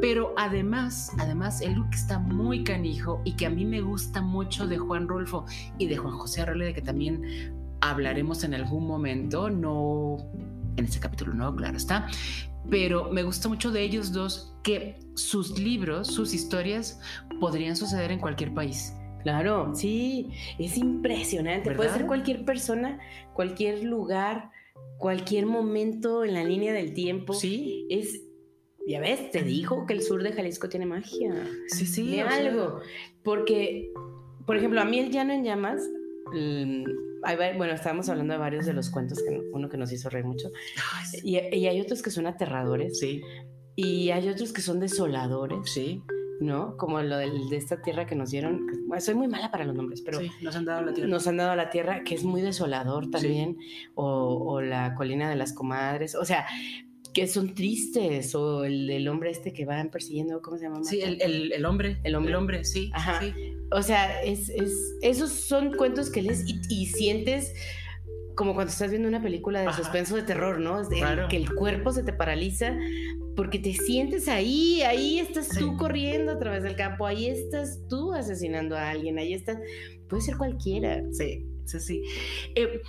[0.00, 4.66] Pero además, además, el look está muy canijo y que a mí me gusta mucho
[4.66, 5.44] de Juan Rulfo
[5.78, 10.18] y de Juan José Arreola, de que también hablaremos en algún momento, no
[10.76, 12.08] en este capítulo, no, claro está,
[12.70, 17.00] pero me gusta mucho de ellos dos que sus libros, sus historias
[17.40, 18.94] podrían suceder en cualquier país.
[19.22, 21.72] Claro, sí, es impresionante.
[21.72, 22.98] Puede ser cualquier persona,
[23.32, 24.50] cualquier lugar,
[24.96, 27.34] cualquier momento en la línea del tiempo.
[27.34, 27.86] Sí.
[27.90, 28.27] Es
[28.88, 31.34] ya ves, te dijo que el sur de Jalisco tiene magia.
[31.66, 32.10] Sí, sí.
[32.10, 32.80] De algo.
[33.22, 33.92] Porque,
[34.46, 35.82] por ejemplo, a mí el llano en llamas.
[36.32, 36.84] Mm,
[37.58, 40.50] bueno, estábamos hablando de varios de los cuentos, que uno que nos hizo reír mucho.
[41.22, 42.98] y, hay otros que son aterradores.
[42.98, 43.20] Sí.
[43.76, 45.70] Y hay otros que son desoladores.
[45.70, 46.02] Sí.
[46.40, 46.76] ¿no?
[46.76, 48.66] Como lo de, esta tierra que nos dieron.
[49.00, 50.20] soy muy mala para los nombres, pero.
[50.20, 51.10] Sí, nos han dado la tierra.
[51.10, 53.58] Nos han dado la tierra, que es muy desolador también.
[53.96, 56.14] O, o, la colina de las comadres.
[56.14, 56.46] O sea,
[57.12, 60.84] que son tristes, o el, hombre este que van persiguiendo, ¿cómo se llama?
[60.84, 61.20] Sí, el,
[61.52, 61.98] el, hombre.
[62.04, 62.32] El hombre.
[62.32, 62.90] El hombre, sí.
[62.94, 63.20] Ajá.
[63.72, 67.52] O sea, es, es, esos son cuentos que lees y, sientes
[68.34, 70.80] como cuando estás viendo una película de suspenso de terror, ¿no?
[71.28, 72.76] que el cuerpo se te paraliza
[73.34, 78.12] porque te sientes ahí, ahí estás tú corriendo a través del campo, ahí estás tú
[78.12, 79.58] asesinando a alguien, ahí estás,
[80.08, 81.02] puede ser cualquiera.
[81.12, 82.02] Sí, sí, sí.
[82.54, 82.80] Eh,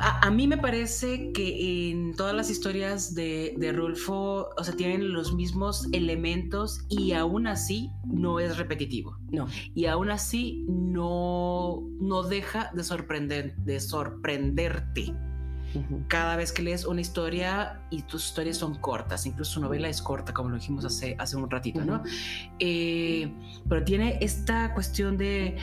[0.00, 5.12] a, mí me parece que en todas las historias de, de, Rulfo, o sea, tienen
[5.12, 9.16] los mismos elementos y aún así no es repetitivo.
[9.30, 9.46] No.
[9.74, 15.14] Y aún así no, no deja de, sorprender, de sorprenderte.
[16.08, 20.02] Cada vez que lees una historia y tus historias son cortas, incluso su novela es
[20.02, 22.02] corta, como lo dijimos hace, hace un ratito, ¿no?
[22.58, 23.32] Eh,
[23.66, 25.56] pero tiene esta cuestión de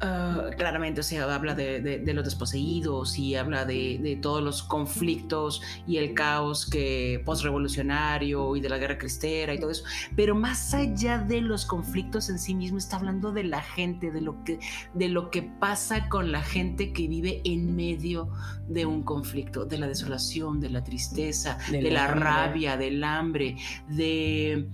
[0.00, 5.96] Ah, claramente, o sea, habla de, los desposeídos y habla de, todos los conflictos y
[5.96, 9.82] el caos que postrevolucionario y de la guerra cristera y todo eso.
[10.14, 14.20] Pero más allá de los conflictos en sí mismo, está hablando de la gente, de
[14.20, 14.60] lo que,
[14.94, 18.30] de lo que pasa con la gente que vive en medio
[18.68, 23.56] de un conflicto, de la desolación, de la tristeza, de la rabia, del hambre,
[23.88, 24.68] de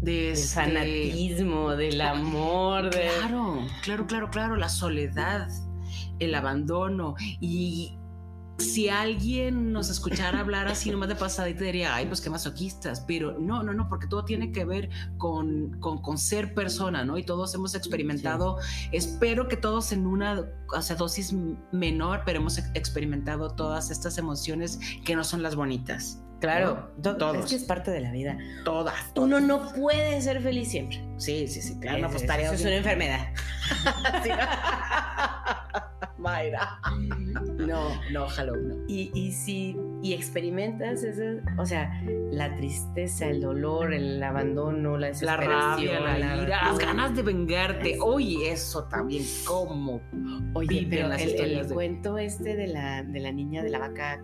[0.00, 0.54] de este...
[0.54, 2.90] fanatismo, del amor.
[2.90, 5.48] Claro, claro, claro, claro, la soledad,
[6.18, 7.14] el abandono.
[7.40, 7.98] Y
[8.58, 13.00] si alguien nos escuchara hablar así nomás de pasadita, diría, ay, pues qué masoquistas.
[13.00, 17.18] Pero no, no, no, porque todo tiene que ver con, con, ser persona, ¿no?
[17.18, 18.58] Y todos hemos experimentado,
[18.92, 20.44] espero que todos en una
[20.76, 21.34] o sea, dosis
[21.72, 26.22] menor, pero hemos experimentado todas estas emociones que no son las bonitas.
[26.40, 28.38] Claro, todo Es que es parte de la vida.
[28.64, 31.04] Todas, Uno no puede ser feliz siempre.
[31.16, 32.06] Sí, sí, sí, claro.
[32.06, 33.28] Es, eso es una enfermedad.
[36.18, 36.80] Mayra.
[37.58, 38.76] No, no, ojalá no.
[38.88, 45.08] Y, y si y experimentas eso, o sea, la tristeza, el dolor, el abandono, la
[45.08, 47.98] desesperación, la rabia, la, ira, las ganas de vengarte.
[48.00, 50.00] Oye, eso también, ¿cómo?
[50.54, 54.20] Oye, pero el, cuento este de la, de la niña de la vaca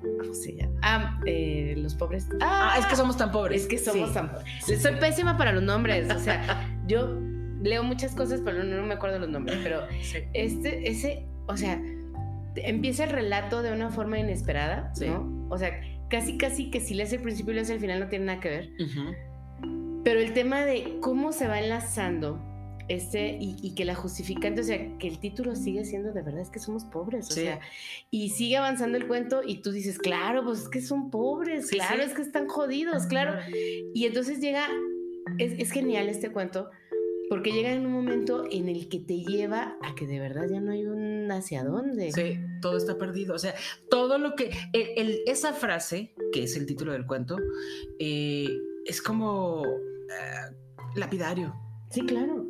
[0.00, 0.78] ¿Cómo se llama?
[0.82, 2.28] Ah, eh, los pobres.
[2.40, 3.62] Ah, es que somos tan pobres.
[3.62, 4.80] Es que somos tan pobres.
[4.80, 6.10] Soy pésima para los nombres.
[6.14, 7.18] O sea, yo
[7.62, 9.58] leo muchas cosas, pero no, me acuerdo los nombres.
[9.62, 9.82] Pero
[10.32, 11.80] este, ese, o sea,
[12.56, 15.48] empieza el relato de una forma inesperada, ¿no?
[15.50, 18.26] O sea, casi, casi que si lees el principio y lees el final no tiene
[18.26, 18.70] nada que ver.
[20.04, 22.40] Pero el tema de cómo se va enlazando
[22.88, 26.50] este, y, que la justificante, o sea, que el título sigue siendo de verdad es
[26.50, 27.60] que somos pobres, o sea,
[28.10, 32.02] y sigue avanzando el cuento y tú dices, claro, pues es que son pobres, claro,
[32.02, 33.38] es que están jodidos, claro.
[33.94, 34.66] Y entonces llega,
[35.36, 36.70] es, genial este cuento,
[37.28, 40.60] porque llega en un momento en el que te lleva a que de verdad ya
[40.60, 42.10] no hay un hacia dónde.
[42.12, 43.34] Sí, todo está perdido.
[43.34, 43.54] O sea,
[43.90, 44.50] todo lo que.
[45.26, 47.36] esa frase, que es el título del cuento,
[47.98, 48.48] eh,
[48.86, 50.54] es como eh,
[50.96, 51.54] lapidario.
[51.90, 52.47] Sí, claro.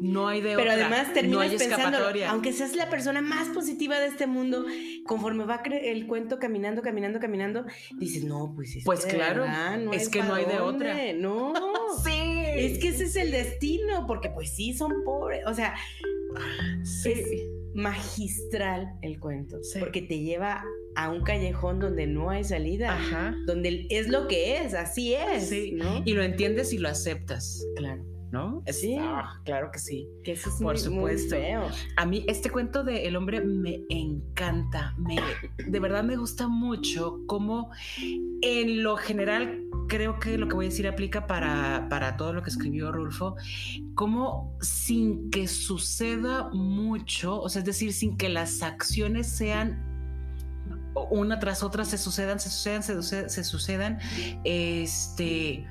[0.00, 4.26] No hay de Pero además terminas pensando, aunque seas la persona más positiva de este
[4.26, 4.64] mundo,
[5.06, 7.64] conforme va el cuento caminando, caminando, caminando,
[7.98, 9.46] dices, no, pues Pues claro,
[9.92, 10.94] es que no hay de otra.
[11.14, 11.52] No.
[12.04, 15.42] sí, Es que ese es el destino, porque pues sí son pobres.
[15.46, 15.74] O sea,
[16.82, 17.12] Sí.
[17.12, 17.28] es
[17.74, 19.62] magistral el cuento.
[19.62, 19.78] Sí.
[19.78, 20.64] Porque te lleva
[20.96, 22.94] a un callejón donde no hay salida.
[22.94, 23.34] Ajá.
[23.46, 25.48] Donde es lo que es, así es.
[25.48, 25.72] Sí.
[25.72, 26.02] ¿no?
[26.04, 28.04] Y lo entiendes y lo aceptas, claro.
[28.34, 28.62] ¿No?
[28.66, 28.96] Es- Sí.
[29.00, 30.06] ah, claro que sí.
[30.22, 31.36] Que eso es Por muy, muy supuesto.
[31.36, 31.68] feo.
[31.96, 35.16] A mí este cuento de El hombre me encanta, me,
[35.56, 37.70] de verdad me gusta mucho cómo
[38.42, 42.42] en lo general creo que lo que voy a decir aplica para, para todo lo
[42.42, 43.36] que escribió Rulfo,
[43.94, 49.82] como sin que suceda mucho, o sea, es decir, sin que las acciones sean
[51.10, 53.98] una tras otra se sucedan, se sucedan, se, se sucedan,
[54.44, 55.66] este,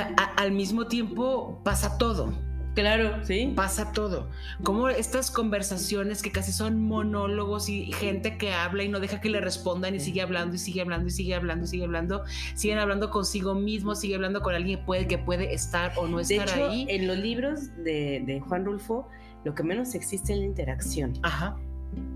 [0.00, 2.32] a- a- al mismo tiempo pasa todo
[2.74, 3.52] Claro, sí.
[3.54, 4.30] pasa todo.
[4.62, 9.28] Como estas conversaciones que casi son monólogos y gente que habla y no deja que
[9.28, 12.24] le respondan y sigue hablando y sigue hablando y sigue hablando y sigue hablando,
[12.54, 16.16] siguen hablando consigo mismo, sigue hablando con alguien que puede, que puede estar o no
[16.16, 16.86] De estar hecho, ahí.
[16.88, 19.06] en los libros de, de Juan Rulfo,
[19.44, 21.12] lo que menos existe es la interacción.
[21.22, 21.58] Ajá.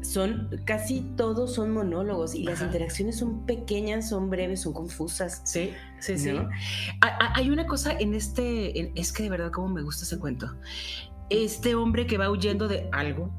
[0.03, 2.67] Son, casi todos son monólogos y las Ajá.
[2.67, 5.43] interacciones son pequeñas, son breves, son confusas.
[5.45, 6.33] Sí, sí, sí.
[6.33, 6.49] ¿No?
[7.03, 10.05] Ha- ha- Hay una cosa en este, en- es que de verdad como me gusta
[10.05, 10.55] ese cuento.
[11.29, 13.31] Este hombre que va huyendo de algo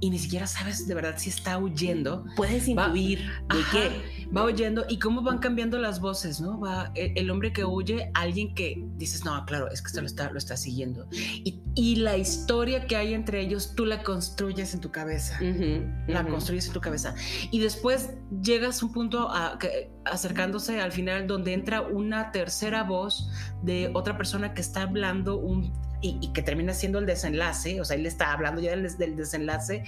[0.00, 2.24] y ni siquiera sabes de verdad si está huyendo.
[2.36, 4.28] Puedes Va- intuir de Ajá, qué.
[4.34, 6.58] Va oyendo y cómo van cambiando las voces, ¿no?
[6.58, 10.06] Va el, el hombre que huye, alguien que dices, no, claro, es que esto lo
[10.06, 11.06] está, lo está siguiendo.
[11.12, 15.38] Y, y la historia que hay entre ellos, tú la construyes en tu cabeza.
[15.42, 16.30] Ujú, La ujú.
[16.30, 17.14] construyes en tu cabeza.
[17.50, 18.10] Y después
[18.42, 23.28] llegas a un punto a- que- acercándose al final donde entra una tercera voz
[23.62, 25.72] de otra persona que está hablando un,
[26.02, 29.16] y, y que termina siendo el desenlace, o sea, él está hablando ya del, del
[29.16, 29.84] desenlace.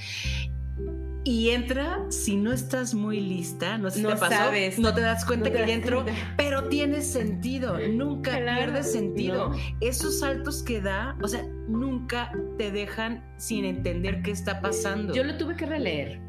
[1.24, 4.76] Y entra, si no estás muy lista, no sé si No te pasó, sabes.
[4.80, 6.04] no te das cuenta No te que ya entró,
[6.36, 9.50] pero tiene sentido, nunca Claro, pierde sentido.
[9.50, 9.56] no.
[9.80, 15.14] Esos saltos que da, o sea, nunca te dejan sin entender qué está pasando.
[15.14, 16.20] Yo lo tuve que releer.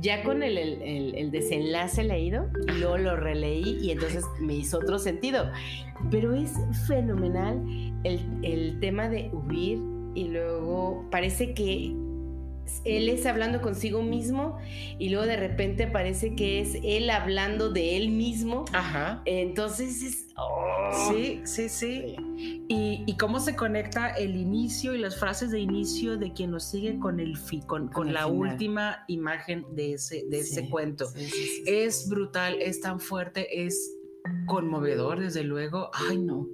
[0.00, 4.98] Ya con el, el- desenlace leído, y luego lo releí y entonces me hizo otro
[4.98, 5.50] sentido.
[6.10, 6.52] Pero es
[6.86, 7.62] fenomenal
[8.04, 9.78] el, el tema de huir
[10.14, 11.94] y luego parece que
[12.84, 14.58] él es hablando consigo mismo
[14.98, 18.64] y luego de repente parece que es él hablando de él mismo.
[18.72, 19.22] Ajá.
[19.24, 20.26] Entonces es...
[20.36, 20.72] oh.
[21.10, 22.16] Sí, sí, sí.
[22.68, 26.64] Y, y cómo se conecta el inicio y las frases de inicio de quien nos
[26.64, 28.38] sigue con el fi, con, con el la final.
[28.38, 31.06] última imagen de ese, de ese cuento.
[31.06, 31.62] sí, sí, sí, sí.
[31.66, 33.92] Es brutal, es tan fuerte, es
[34.46, 35.90] conmovedor, desde luego.
[36.08, 36.46] Ay, no.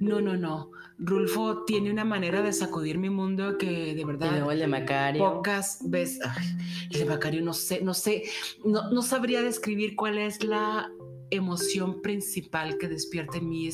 [0.00, 0.70] No, no, no.
[0.98, 4.66] Rulfo tiene una manera de sacudir mi mundo que de Y verdad luego el de
[4.66, 5.22] Macario.
[5.34, 6.20] pocas veces.
[6.24, 6.46] Ay,
[6.92, 8.24] el de Macario no sé, no sé,
[8.64, 10.90] no, no sabría describir cuál es la
[11.30, 13.68] emoción principal que despierta en mí.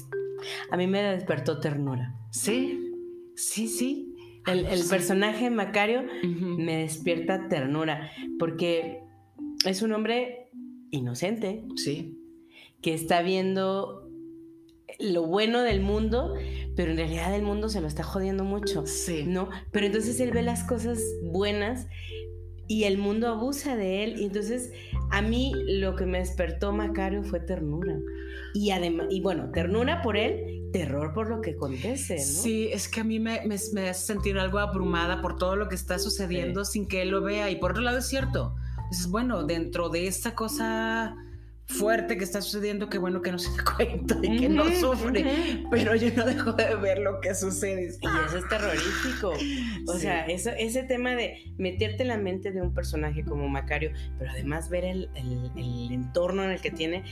[0.70, 2.14] A mí me despertó ternura.
[2.30, 2.90] Sí,
[3.36, 4.08] sí, sí.
[4.46, 4.90] El, el Sí.
[4.90, 8.10] personaje Macario me despierta ternura
[8.40, 8.98] porque
[9.64, 10.48] es un hombre
[10.90, 12.18] inocente Sí,
[12.80, 14.01] que está viendo
[15.02, 16.34] lo bueno del mundo,
[16.76, 19.24] pero en realidad el mundo se lo está jodiendo mucho, sí.
[19.26, 19.50] ¿no?
[19.70, 21.86] Pero entonces él ve las cosas buenas
[22.68, 24.72] y el mundo abusa de él y entonces
[25.10, 27.98] a mí lo que me despertó Macario fue ternura.
[28.54, 32.22] Y además, y bueno, ternura por él, terror por lo que acontece, ¿no?
[32.22, 35.68] Sí, es que a mí me, me, me hace sentir algo abrumada por todo lo
[35.68, 37.50] que está sucediendo sin que él lo vea.
[37.50, 38.54] Y por otro lado es cierto.
[38.90, 41.16] Dices, bueno, dentro de esta cosa
[41.66, 45.24] fuerte que está sucediendo, qué bueno que no se da cuenta y que no sufre.
[45.70, 47.84] Pero yo no dejo de ver lo que sucede.
[47.84, 49.30] Y eso es terrorífico.
[49.88, 50.00] O Sí.
[50.00, 54.30] sea, eso, ese tema de meterte en la mente de un personaje como Macario, pero
[54.30, 57.04] además ver el, el- el entorno en el que tiene,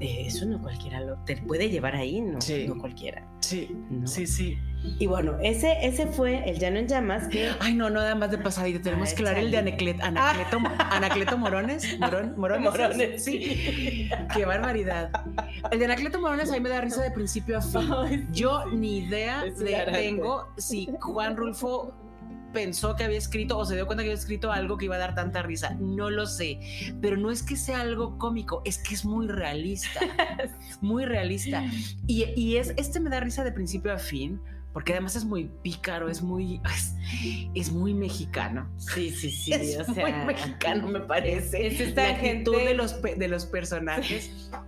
[0.00, 2.66] eh, eso no cualquiera lo te puede llevar ahí, no, Sí.
[2.68, 3.26] no cualquiera.
[3.40, 4.06] Sí, ¿no?
[4.06, 4.58] sí, sí.
[4.98, 8.30] Y bueno, ese, ese fue el Llano en Llamas que Ay, no, no, nada más
[8.30, 8.80] de pasadita.
[8.82, 9.70] Tenemos que hablar el de chale.
[9.70, 11.98] Anacleto, Anacleto, Anacleto Morones.
[11.98, 12.64] Morón, Morones.
[12.70, 14.08] Morones, Sí.
[14.34, 15.10] Qué barbaridad.
[15.70, 17.90] El de Anacleto Morones a mí me da risa de principio a fin.
[17.96, 19.98] Ay, Yo ni idea Es de, hilarante.
[20.00, 21.92] tengo si Juan Rulfo
[22.52, 24.98] pensó que había escrito o se dio cuenta que había escrito algo que iba a
[24.98, 25.76] dar tanta risa.
[25.78, 26.58] No lo sé.
[27.02, 30.00] Pero no es que sea algo cómico, es que es muy realista.
[30.80, 31.62] muy realista.
[32.06, 34.40] Y, y es, este me da risa de principio a fin,
[34.76, 36.94] porque además es muy pícaro, es muy, es,
[37.54, 38.70] es muy mexicano.
[38.76, 39.54] Sí, sí, sí.
[39.54, 41.66] es o sea, muy mexicano, me parece.
[41.66, 44.50] es esta La actitud gente- de los, de los personajes.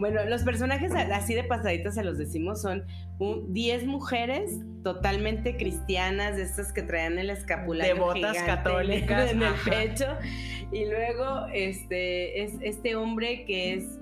[0.00, 2.82] Bueno, los personajes así de pasaditas se los decimos son
[3.20, 4.50] un- 10 mujeres
[4.82, 9.70] totalmente cristianas, de estas que traían el escapulario Devotas gigante católicas, en el ajá.
[9.70, 10.06] pecho.
[10.72, 13.99] Y luego este es este hombre que es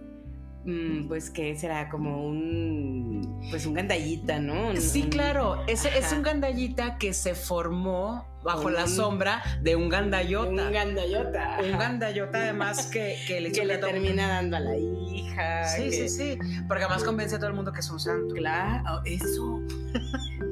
[1.09, 4.75] pues que será como un pues un gandallita, ¿no?
[4.77, 10.67] Sí, claro, es, es un gandallita que se formó bajo la sombra de un gandallota.
[10.67, 11.59] Un gandallota.
[11.65, 15.65] Un gandallota además que, que le, que le termina dando a la hija.
[15.65, 16.39] Sí, que- sí, sí.
[16.67, 18.35] Porque además convence a todo el mundo que es un santo.
[18.35, 19.61] Claro, eso.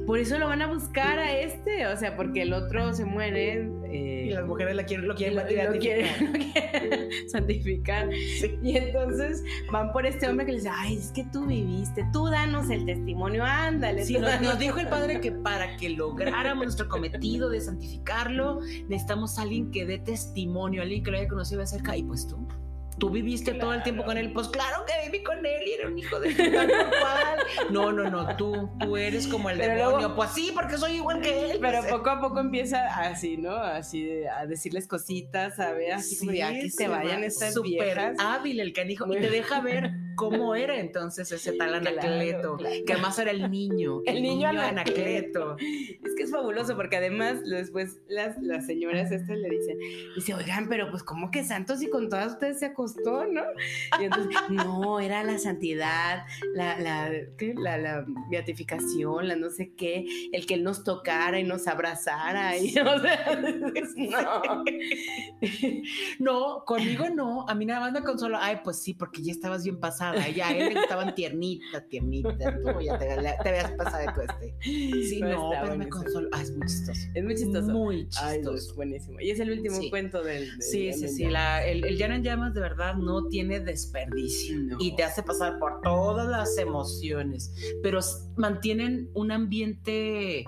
[0.07, 3.69] Por eso lo van a buscar a este, o sea, porque el otro se muere.
[3.91, 8.09] eh, Y las mujeres la quieren, lo quieren lo, y lo quieren, lo quieren santificar.
[8.39, 8.57] Sí.
[8.63, 12.27] Y entonces van por este hombre que le dice, ay, es que tú viviste, tú
[12.29, 14.03] danos el testimonio, ándale.
[14.05, 14.49] Sí, nos, danos".
[14.53, 19.71] nos dijo el padre que para que lográramos nuestro cometido de santificarlo, necesitamos a alguien
[19.71, 21.97] que dé testimonio, alguien que lo haya conocido de cerca.
[21.97, 22.47] Y pues tú,
[22.97, 24.31] tú viviste todo el tiempo con él.
[24.33, 27.37] Pues claro que viví con él y era un hijo de cual.
[27.69, 29.97] No, no, no, tú, tú eres como el Pero demonio.
[29.99, 31.57] luego- pues sí, porque soy igual que él.
[31.61, 33.55] Pero Pues, poco a poco empieza así, ¿no?
[33.55, 37.69] Así de- a decirles cositas, a ver, así como ya que se vayan estas súper
[37.95, 38.17] viejas.
[38.19, 42.75] hábil el canijo y te deja ver cómo era entonces ese tal Anacleto, claro.
[42.85, 45.55] que además era el niño, El niño Anacleto.
[45.57, 49.77] Es que es fabuloso porque además después las, las señoras estas le dicen,
[50.15, 53.43] dice, oigan, pero pues ¿cómo que santos y con todas ustedes se acostó, ¿no?
[53.99, 57.53] Y entonces, no, era la santidad, la, la, ¿qué?
[57.55, 62.57] la, la beatificación, la no sé qué, el que él nos tocara y nos abrazara.
[62.57, 63.39] Y, o sea,
[64.11, 64.63] no.
[66.19, 69.63] No, conmigo no, a mí nada más me consoló, ay, pues sí, porque ya estabas
[69.63, 74.05] bien pasada, ya a él le estaban tiernita, tiernita, tú ya te, te habías pasado
[74.05, 74.55] de tu este.
[75.07, 77.01] Sí, No, pero me consoló, ah, es muy chistoso.
[77.13, 77.67] Es muy chistoso.
[77.71, 78.75] Muy Ay, no, es chistoso.
[78.75, 79.19] buenísimo.
[79.19, 79.89] Y es el último Sí.
[79.89, 80.49] cuento del...
[80.51, 81.25] del- Sí, sí, sí.
[81.25, 84.77] La, el, el Llano en Llamas de verdad no tiene desperdicio No.
[84.79, 87.53] y te hace pasar por todas las emociones,
[87.83, 87.99] pero
[88.35, 90.45] mantienen un ambiente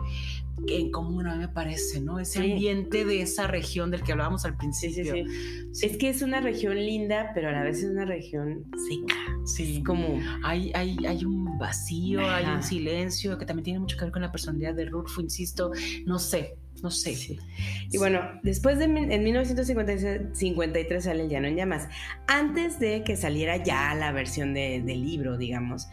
[0.68, 2.20] en común, a mí me parece, ¿no?
[2.20, 2.52] Ese Sí.
[2.52, 5.26] ambiente de esa región del que hablábamos al Sí, sí, principio.
[5.72, 5.86] sí.
[5.86, 9.16] Es que es una región linda, pero a la vez es una región seca.
[9.46, 9.78] Sí.
[9.78, 10.20] Es como...
[10.44, 14.22] Hay, hay, hay un vacío, hay un silencio que también tiene mucho que ver con
[14.22, 15.72] la personalidad de Rulfo, insisto.
[16.06, 17.16] No sé, no sé.
[17.16, 17.38] Sí.
[17.92, 21.88] Y bueno, después de mil- en 1953 sale El Llano en Llamas.
[22.28, 25.88] Antes de que saliera ya la versión de- del libro, digamos,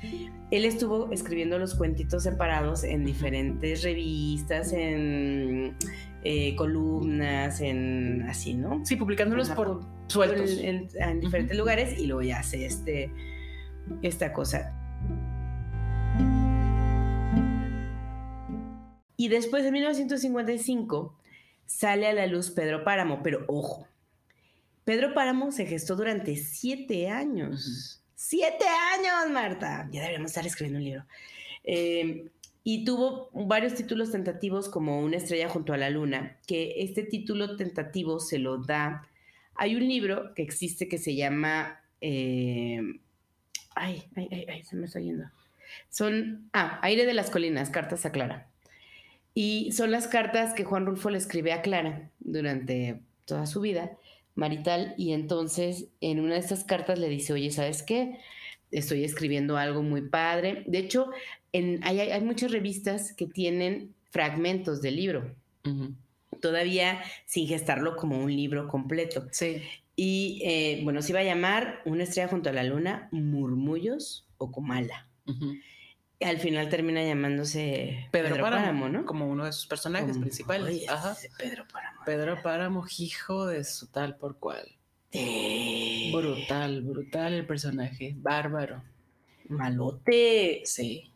[0.51, 5.75] él estuvo escribiendo los cuentitos separados en diferentes revistas, en
[6.29, 8.85] eh, columnas, en así, ¿no?
[8.85, 10.59] Sí, publicándolos por por- sueltos.
[10.61, 13.11] En, en diferentes lugares y luego ya hace este,
[14.03, 14.76] esta cosa.
[19.17, 21.19] Y después en 1955
[21.65, 23.89] sale a la luz Pedro Páramo, pero ojo,
[24.85, 28.03] Pedro Páramo se gestó durante siete años.
[28.15, 28.65] ¡Siete
[28.95, 29.89] años, Marta!
[29.91, 31.07] Ya deberíamos estar escribiendo un libro.
[31.65, 32.31] Eh,
[32.63, 37.57] y tuvo varios títulos tentativos como Una estrella junto a la luna, que este título
[37.57, 39.09] tentativo se lo da.
[39.55, 41.81] Hay un libro que existe que se llama...
[42.01, 42.81] eh,
[43.75, 45.31] ay, ay, ay, ay, se me está yendo.
[45.91, 46.49] Son...
[46.53, 48.49] Ah, Aire de las Colinas, cartas a Clara.
[49.39, 53.93] Y son las cartas que Juan Rulfo le escribe a Clara durante toda su vida
[54.35, 54.95] marital.
[54.97, 58.17] Y entonces en una de estas cartas le dice, oye, ¿sabes qué?
[58.71, 60.65] Estoy escribiendo algo muy padre.
[60.67, 61.11] De hecho,
[61.53, 65.35] en, hay, hay- muchas revistas que tienen fragmentos del libro,
[66.41, 69.27] todavía sin gestarlo como un libro completo.
[69.33, 69.61] Sí.
[69.97, 74.51] Y eh, bueno, se iba a llamar Una estrella junto a la luna, Murmullos o
[74.51, 75.07] Comala.
[76.21, 79.05] Al final termina llamándose Pedro, Páramo, ¿no?
[79.05, 80.67] Como uno de sus personajes Como- principales.
[80.75, 81.15] Oye, Ajá.
[81.39, 82.01] Pedro Páramo.
[82.07, 84.67] Pedro Páramo, hijo de su tal por cual.
[85.13, 88.15] Eh, Brutal, brutal el personaje.
[88.17, 88.83] Bárbaro.
[89.49, 90.63] malote.
[90.65, 91.13] Sí.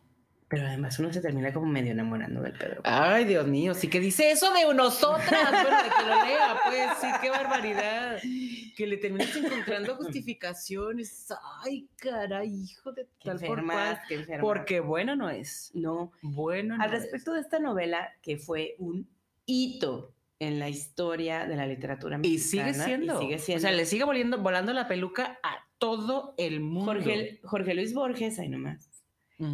[0.51, 2.81] Pero además uno se termina como medio enamorando del Pedro.
[2.83, 5.49] Ay, Dios mío, sí que dice eso de nosotras.
[5.49, 8.17] Bueno, de que lo lea, pues sí, qué barbaridad.
[8.75, 11.33] Que le terminas encontrando justificaciones.
[11.63, 13.65] Ay, caray, hijo de Qué tal por
[14.09, 14.37] qué.
[14.41, 15.71] Porque bueno no es.
[15.73, 16.11] no.
[16.21, 19.07] Bueno no Al respecto de esta novela, que fue un
[19.45, 22.19] hito en la historia de la literatura.
[22.23, 23.21] Y sigue siendo.
[23.21, 23.59] y sigue siendo.
[23.59, 26.91] O sea, le sigue volviendo, volando la peluca a todo el mundo.
[26.91, 28.90] Jorge, Jorge Luis Borges, ahí nomás,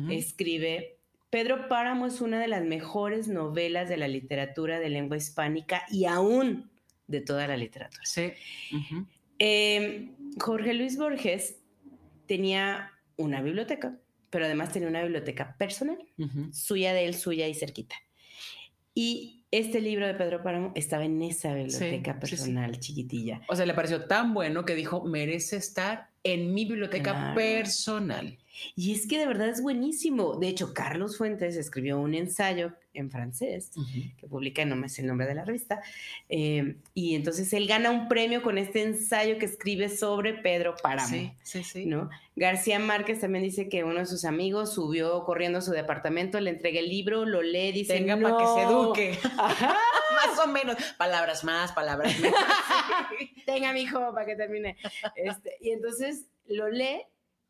[0.09, 0.97] Escribe,
[1.29, 6.05] Pedro Páramo es una de las mejores novelas de la literatura de lengua hispánica y
[6.05, 6.69] aún
[7.07, 8.01] de toda la literatura.
[8.05, 8.31] Sí.
[9.39, 10.09] Eh,
[10.39, 11.57] Jorge Luis Borges
[12.25, 13.97] tenía una biblioteca,
[14.29, 15.97] pero además tenía una biblioteca personal,
[16.51, 17.95] suya de él, suya y cerquita.
[18.93, 22.35] Y este libro de Pedro Páramo estaba en esa biblioteca sí, sí.
[22.35, 23.41] personal chiquitilla.
[23.47, 27.35] O sea, le pareció tan bueno que dijo, merece estar en mi biblioteca Claro.
[27.35, 28.37] personal.
[28.75, 30.35] Y es que de verdad es buenísimo.
[30.35, 33.71] De hecho, Carlos Fuentes escribió un ensayo en francés
[34.17, 35.81] que publica, no me sé el nombre de la revista,
[36.29, 41.09] eh, y entonces él gana un premio con este ensayo que escribe sobre Pedro Páramo.
[41.09, 41.85] Sí, sí, sí.
[41.85, 42.09] ¿no?
[42.35, 46.49] García Márquez también dice que uno de sus amigos subió corriendo a su departamento, le
[46.49, 48.29] entrega el libro, lo lee, dice, Tenga no.
[48.29, 49.19] para que se eduque.
[50.17, 50.75] más o menos.
[50.97, 52.39] Palabras más, palabras menos.
[53.45, 54.77] Tenga, mi hijo, para que termine.
[55.15, 57.01] Este, y entonces lo lee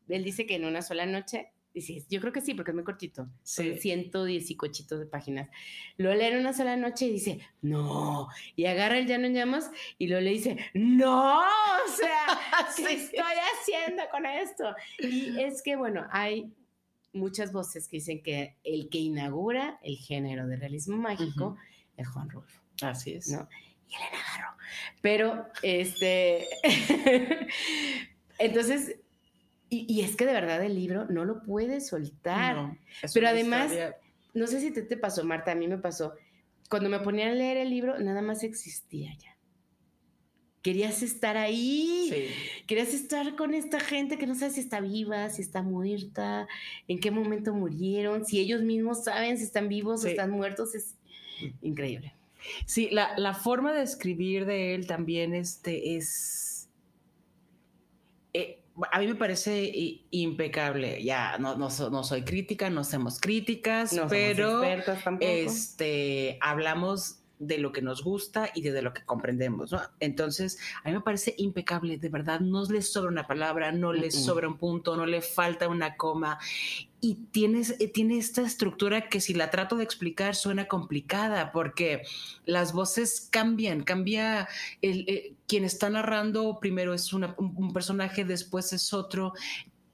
[0.08, 2.84] él dice que en una sola noche, dice, yo creo que sí, porque es muy
[2.84, 3.70] cortito, sí.
[3.70, 5.48] son 110 y cochitos de páginas.
[5.96, 9.70] Lo lee en una sola noche y dice, no, y agarra el llano en llamas
[9.98, 12.40] y lo lee y dice, no, o sea,
[12.76, 14.74] ¿qué estoy haciendo con esto?
[14.98, 16.52] Y es que, bueno, hay
[17.12, 21.56] muchas voces que dicen que el que inaugura el género de realismo mágico
[21.96, 22.60] es Juan Rulfo.
[22.82, 23.28] Así es.
[23.30, 23.48] ¿no?
[23.88, 24.56] Y Elena Garro.
[25.00, 26.46] Pero, este,
[28.38, 28.96] entonces,
[29.70, 32.78] y, es que de verdad el libro no lo puedes soltar.
[33.12, 33.72] Pero además,
[34.34, 36.14] no sé si te, te pasó, Marta, a mí me pasó.
[36.68, 39.38] Cuando me ponía a leer el libro, nada más existía ya.
[40.62, 42.30] Querías estar ahí.
[42.66, 46.48] Querías estar con esta gente que no sabe si está viva, si está muerta,
[46.88, 50.74] en qué momento murieron, si ellos mismos saben si están vivos o están muertos.
[50.74, 50.96] Es
[51.62, 52.14] increíble.
[52.66, 56.47] Sí, la, la, forma de escribir de él también este, es.
[58.92, 61.02] A mí me parece impecable.
[61.02, 64.62] Ya no, no, no soy crítica, no somos críticas, pero
[65.20, 69.80] este hablamos de lo que nos gusta y de, lo que comprendemos, ¿no?
[70.00, 74.10] Entonces, a mí me parece impecable, de verdad, no le sobra una palabra, no le
[74.10, 76.38] sobra un punto, no le falta una coma.
[77.00, 82.02] Y tienes, eh, tiene esta estructura que si la trato de explicar suena complicada porque
[82.44, 84.48] las voces cambian, cambia
[84.82, 87.34] el, eh, quien está narrando, primero es un,
[87.72, 89.32] personaje, después es otro,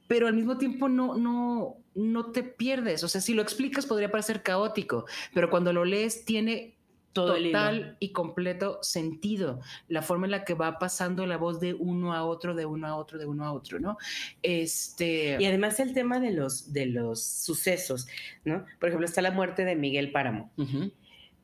[0.08, 3.04] pero al mismo tiempo no, no, no te pierdes.
[3.04, 6.73] O sea, si lo explicas podría parecer caótico, pero cuando lo lees tiene
[7.14, 12.12] total y completo sentido, la forma en la que va pasando la voz de uno
[12.12, 13.96] a otro, de uno a otro, de uno a otro, ¿no?
[14.42, 15.38] Este...
[15.40, 18.06] Y además el tema de los, de los sucesos,
[18.44, 18.66] ¿no?
[18.78, 20.50] Por ejemplo, está la muerte de Miguel Páramo,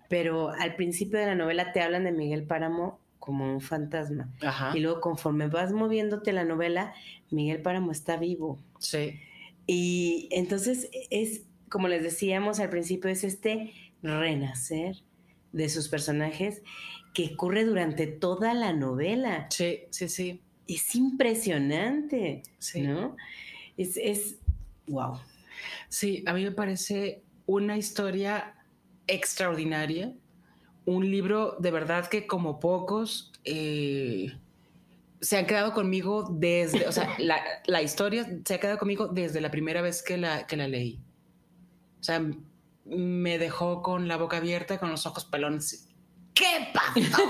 [0.08, 4.28] pero al principio de la novela te hablan de Miguel Páramo como un fantasma.
[4.74, 6.92] Y luego conforme vas moviéndote la novela,
[7.30, 8.58] Miguel Páramo está vivo.
[8.78, 9.20] Sí.
[9.66, 14.96] Y entonces es, como les decíamos al principio, es este renacer
[15.52, 16.62] de sus personajes
[17.12, 19.46] que ocurre durante toda la novela.
[19.50, 20.42] Sí, sí, sí.
[20.66, 22.82] Es impresionante, sí.
[22.82, 23.16] ¿no?
[23.76, 24.36] Es, es,
[24.86, 25.18] wow.
[25.88, 28.54] Sí, a mí me parece una historia
[29.06, 30.14] extraordinaria,
[30.84, 34.32] un libro de verdad que como pocos eh,
[35.20, 39.40] se han quedado conmigo desde, o sea, la, la, historia se ha quedado conmigo desde
[39.40, 41.00] la primera vez que la, que la leí.
[42.00, 42.24] O sea,
[42.90, 45.88] me dejó con la boca abierta, con los ojos pelones.
[46.34, 47.22] ¿Qué pasó?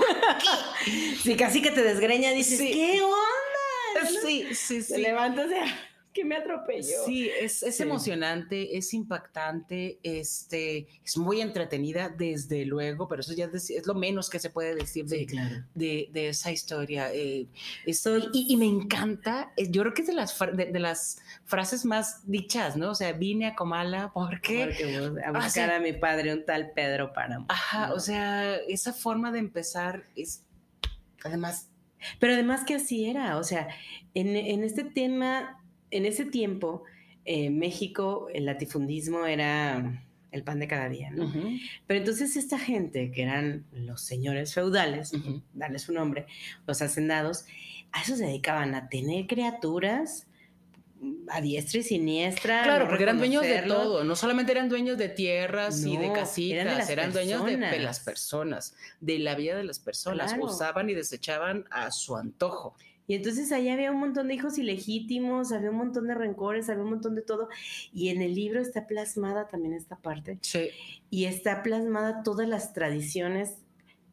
[1.23, 4.09] sí, casi que te desgreña, dices, ¿qué onda?
[4.25, 4.93] Sí, sí, sí.
[4.93, 5.59] Te levantas de
[6.13, 7.05] que me atropelló.
[7.05, 13.85] Sí, es, emocionante, es impactante, este, es muy entretenida, desde luego, pero eso ya es,
[13.85, 17.13] lo menos que se puede decir de, de, esa historia.
[17.13, 17.47] Eh,
[18.33, 22.75] y, me encanta, eh, yo creo que es de las, de, las frases más dichas,
[22.75, 22.91] ¿no?
[22.91, 25.15] O sea, vine a Comala porque...
[25.25, 27.45] a buscar a mi padre, un tal Pedro Páramo.
[27.49, 30.43] Ajá, o sea, esa forma de empezar es,
[31.23, 31.69] además...
[32.19, 33.67] Pero además que así era, o sea,
[34.15, 35.60] en, en este tema
[35.91, 36.83] en ese tiempo,
[37.25, 41.31] eh, México, el latifundismo era el pan de cada día, ¿no?
[41.85, 45.11] Pero entonces esta gente, que eran los señores feudales,
[45.53, 46.25] darle su nombre,
[46.65, 47.45] los hacendados,
[47.91, 50.27] a eso se dedicaban a tener criaturas
[51.29, 52.63] a diestra y siniestra.
[52.63, 56.89] Claro, porque eran dueños de todo, no solamente eran dueños de tierras y de casitas,
[56.89, 61.91] eran, dueños de, las personas, de la vida de las personas, usaban y desechaban a
[61.91, 62.75] su antojo.
[63.07, 66.83] Y entonces ahí había un montón de hijos ilegítimos, había un montón de rencores, había
[66.83, 67.49] un montón de todo.
[67.93, 70.37] Y en el libro está plasmada también esta parte.
[70.41, 70.69] Sí.
[71.09, 73.57] Y está plasmada todas las tradiciones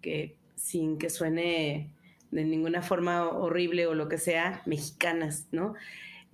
[0.01, 1.91] que, sin que suene
[2.31, 5.75] de ninguna forma horrible o lo que sea, mexicanas, ¿no?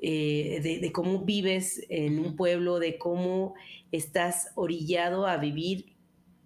[0.07, 3.55] Eh, de, cómo vives en un pueblo, de cómo
[3.92, 5.94] estás orillado a vivir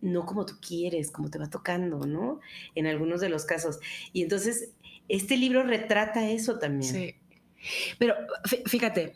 [0.00, 2.38] no como tú quieres, como te va tocando, ¿no?
[2.76, 3.80] En algunos de los casos.
[4.12, 4.70] Y entonces
[5.08, 6.94] este libro retrata eso también.
[6.94, 7.14] Sí.
[7.98, 8.14] Pero
[8.66, 9.14] fíjate,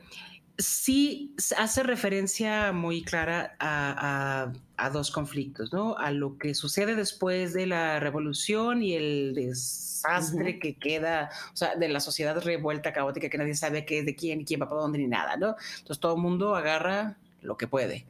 [0.59, 4.53] sí hace referencia muy clara a,
[4.93, 5.97] dos conflictos, ¿no?
[5.97, 11.77] A lo que sucede después de la revolución y el desastre que queda, o sea,
[11.77, 14.69] de la sociedad revuelta, caótica, que nadie sabe qué es de quién y quién va
[14.69, 15.55] para dónde ni nada, ¿no?
[15.79, 18.07] Entonces todo el mundo agarra lo que puede.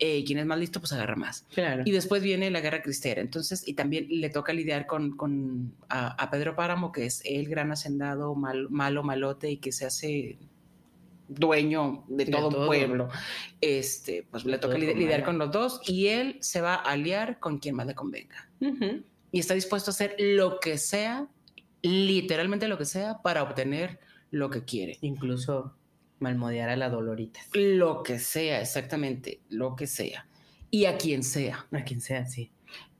[0.00, 1.44] Eh, quien es más listo, pues agarra más.
[1.52, 1.82] Claro.
[1.84, 3.20] Y después viene la guerra cristera.
[3.20, 7.72] Entonces, y también le toca lidiar con, con a, Pedro Páramo, que es el gran
[7.72, 10.38] hacendado mal, malo, malote y que se hace
[11.26, 13.08] dueño de todo, un pueblo.
[13.60, 17.58] Este, pues le toca lidiar, con los dos y él se va a aliar con
[17.58, 18.48] quien más le convenga.
[19.32, 21.26] Y está dispuesto a hacer lo que sea,
[21.82, 23.98] literalmente lo que sea, para obtener
[24.30, 24.98] lo que quiere.
[25.00, 25.74] Incluso
[26.20, 27.40] malmodear a la Dolorita.
[27.54, 30.26] Lo que sea, exactamente, lo que sea.
[30.70, 31.66] Y a quien sea.
[31.72, 32.50] A quien sea, sí.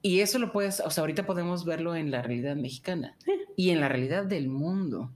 [0.00, 3.16] Y eso lo puedes, o sea, ahorita podemos verlo en la realidad mexicana
[3.56, 5.10] y en la realidad del mundo.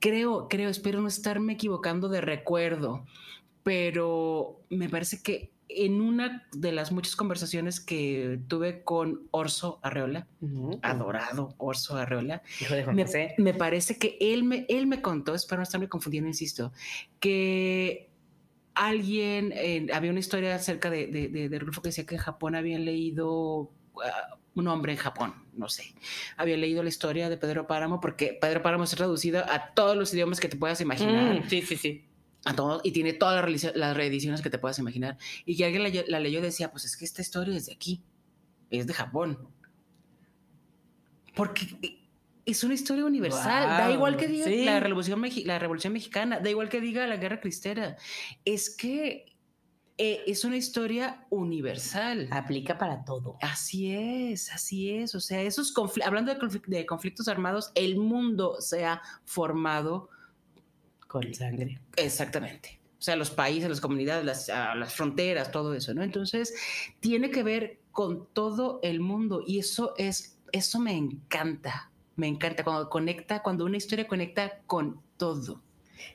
[0.00, 3.06] Creo, creo, espero no estarme equivocando de recuerdo,
[3.62, 10.26] pero me parece que en una de las muchas conversaciones que tuve con Orso Arreola,
[10.82, 12.42] adorado Orso Arreola,
[13.38, 16.72] me, parece que él me, él me contó, espero no estarme confundiendo, insisto,
[17.20, 18.10] que
[18.74, 19.52] alguien,
[19.92, 23.70] había una historia acerca de, de, Rulfo que decía que en Japón habían leído uh,
[24.54, 25.94] un hombre en Japón, no sé.
[26.36, 30.12] Había leído la historia de Pedro Páramo porque Pedro Páramo es traducido a todos los
[30.14, 31.40] idiomas que te puedas imaginar.
[31.40, 32.04] Mm, sí, sí, sí.
[32.46, 35.18] A todos, y tiene todas las, reediciones que te puedas imaginar.
[35.44, 38.02] Y que alguien la, leyó y decía, pues es que esta historia es de aquí,
[38.70, 39.48] es de Japón.
[41.34, 41.98] Porque
[42.46, 43.66] es una historia universal.
[43.66, 47.40] da igual que diga la, revolución, la Revolución Mexicana, da igual que diga la Guerra
[47.40, 47.96] Cristera.
[48.44, 49.36] Es que
[49.98, 52.28] eh, es una historia universal.
[52.30, 53.38] Aplica para todo.
[53.40, 55.14] Así es, así es.
[55.14, 55.74] O sea, esos
[56.04, 56.34] hablando
[56.66, 60.10] de, conflictos armados, el mundo se ha formado
[61.06, 61.80] con sangre.
[61.96, 62.80] Exactamente.
[62.98, 66.02] O sea, los países, las comunidades, las, ah, las fronteras, todo eso, ¿no?
[66.02, 66.54] Entonces,
[67.00, 71.90] tiene que ver con todo el mundo y eso es, eso me encanta.
[72.16, 75.60] Me encanta cuando conecta, cuando una historia conecta con todo.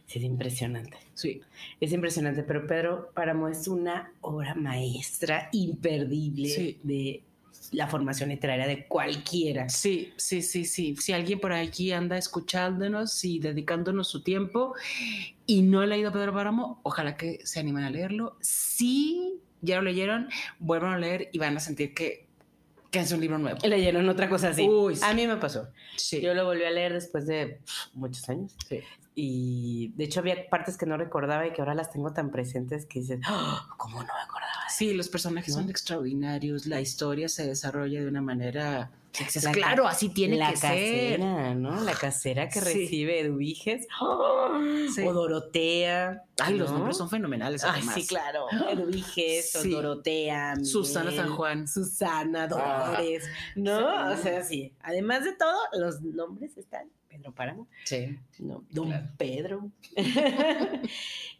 [0.05, 0.97] Sí, es impresionante.
[1.13, 1.41] Sí.
[1.79, 7.23] Es impresionante, pero Pedro Páramo es una obra maestra imperdible de
[7.71, 9.69] la formación literaria de cualquiera.
[9.69, 10.95] Sí, sí, sí, sí.
[10.97, 14.75] Si alguien por aquí anda escuchándonos y dedicándonos su tiempo
[15.45, 18.37] y no ha leído a Pedro Páramo, ojalá que se animen a leerlo.
[18.41, 20.27] Si ya lo leyeron,
[20.59, 22.29] vuelvan a leer y van a sentir que
[22.91, 23.57] que es un libro nuevo.
[23.65, 24.67] Leyeron otra cosa así.
[24.67, 25.69] Uy, A mí me pasó.
[25.95, 26.19] Sí.
[26.19, 27.61] Yo lo volví a leer después de
[27.93, 28.53] muchos años.
[28.67, 28.81] Sí.
[29.13, 32.85] Y de hecho había partes que no recordaba y que ahora las tengo tan presentes
[32.85, 33.59] que dices, ¡Oh!
[33.77, 34.51] ¿cómo no me acordaba?
[34.69, 38.89] Sí, los personajes son extraordinarios, la historia se desarrolla de una manera...
[39.51, 41.55] claro, así tiene la que casera, ser.
[41.57, 41.83] ¿no?
[41.83, 46.23] La casera que recibe Eduviges o Dorotea.
[46.39, 47.65] Ay, los nombres son fenomenales.
[47.65, 48.45] Ay, sí, claro.
[48.71, 50.55] Eduviges o Dorotea.
[50.63, 51.67] Susana San Juan.
[51.67, 53.25] Susana, Dolores.
[53.57, 54.13] ¿No?
[54.13, 54.73] O sea, sí.
[54.81, 56.89] Además de todo, los nombres están
[57.21, 57.67] Pedro Páramo.
[57.85, 58.17] Sí.
[58.39, 59.71] No, Don Pedro.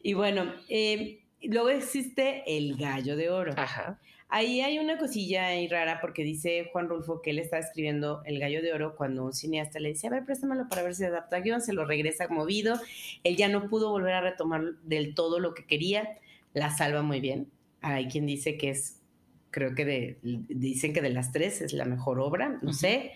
[0.04, 3.54] y bueno, eh, luego existe el gallo de oro.
[3.58, 4.00] Ajá.
[4.34, 8.40] Ahí hay una cosilla ahí rara porque dice Juan Rulfo que él está escribiendo El
[8.40, 11.42] Gallo de Oro cuando un cineasta le dice, a ver, préstamelo para ver si adapta
[11.42, 12.80] guion, se lo regresa movido,
[13.26, 16.18] él ya no pudo volver a retomar del todo lo que quería,
[16.54, 17.52] la salva muy bien.
[17.82, 19.02] Hay quien dice que es,
[19.50, 23.12] creo que de, dicen que de las tres es la mejor obra, no sé.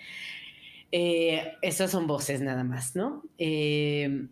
[0.98, 3.22] Eh, esas son voces nada más, ¿no?
[3.38, 4.28] Eh,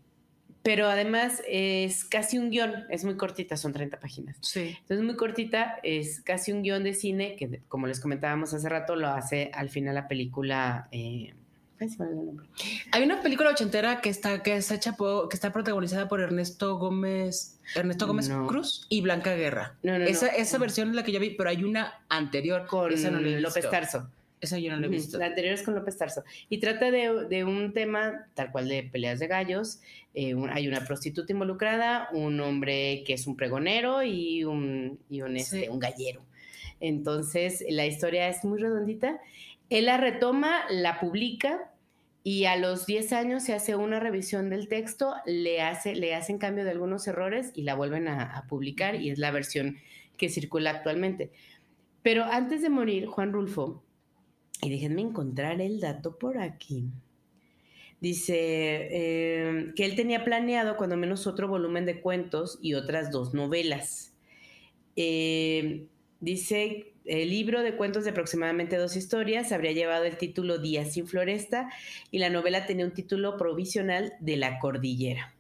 [0.61, 4.37] pero además es casi un guion, es muy cortita, son 30 páginas.
[4.39, 4.73] Sí.
[4.79, 8.95] Entonces muy cortita, es casi un guion de cine que, como les comentábamos hace rato,
[8.95, 10.87] lo hace al final la película...
[10.93, 11.33] Eh,
[12.93, 17.59] hay una película ochentera que está, que es hecha que está protagonizada por Ernesto Gómez,
[17.75, 19.75] Ernesto Gómez Cruz y Blanca Guerra.
[19.83, 22.89] No, no, esa, esa versión es la que yo vi, pero hay una anterior con
[23.41, 24.07] López Tarso.
[24.43, 25.17] Esa yo no la he visto.
[25.17, 26.23] La anterior es con López Tarso.
[26.49, 29.79] Y trata de, un tema tal cual de peleas de gallos.
[30.13, 35.37] Eh, hay una prostituta involucrada, un hombre que es un pregonero y un, y un,
[35.37, 36.21] este, un gallero.
[36.81, 39.21] Entonces, la historia es muy redondita.
[39.69, 41.71] Él la retoma, la publica
[42.21, 46.37] y a los 10 años se hace una revisión del texto, le, hace, le hacen
[46.37, 49.77] cambio de algunos errores y la vuelven a publicar y es la versión
[50.17, 51.31] que circula actualmente.
[52.01, 53.81] Pero antes de morir, Juan Rulfo
[54.63, 56.85] y déjenme encontrar el dato por aquí.
[57.99, 63.33] Dice eh, que él tenía planeado cuando menos otro volumen de cuentos y otras dos
[63.33, 64.13] novelas.
[64.95, 65.85] Eh,
[66.19, 71.07] dice, el libro de cuentos de aproximadamente dos historias habría llevado el título Días sin
[71.07, 71.69] Floresta
[72.11, 75.33] y la novela tenía un título provisional de La Cordillera.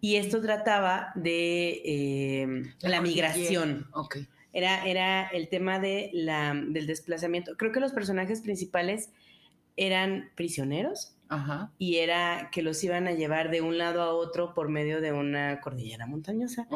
[0.00, 3.88] Y esto trataba de eh, la, migración.
[3.92, 4.18] Ok.
[4.58, 7.56] Era, era el tema de la, del desplazamiento.
[7.56, 9.10] Creo que los personajes principales
[9.76, 11.70] eran prisioneros Ajá.
[11.78, 15.12] y era que los iban a llevar de un lado a otro por medio de
[15.12, 16.66] una cordillera montañosa.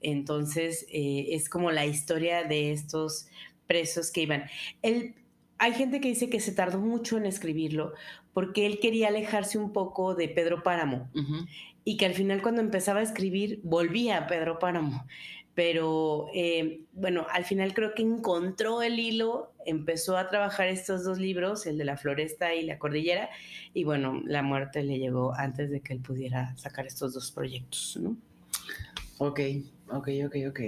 [0.00, 3.26] Entonces, eh, es como la historia de estos
[3.66, 4.44] presos que iban.
[4.82, 5.16] Él,
[5.58, 7.94] hay gente que dice que se tardó mucho en escribirlo
[8.32, 11.08] porque él quería alejarse un poco de Pedro Páramo
[11.84, 15.04] y que al final cuando empezaba a escribir volvía a Pedro Páramo.
[15.54, 21.18] Pero eh, bueno, al final creo que encontró el hilo, empezó a trabajar estos dos
[21.18, 23.30] libros, el de la floresta y la cordillera,
[23.72, 27.98] y bueno, la muerte le llegó antes de que él pudiera sacar estos dos proyectos,
[28.00, 28.16] ¿no?
[29.18, 29.40] Ok,
[29.90, 30.60] ok, ok, ok.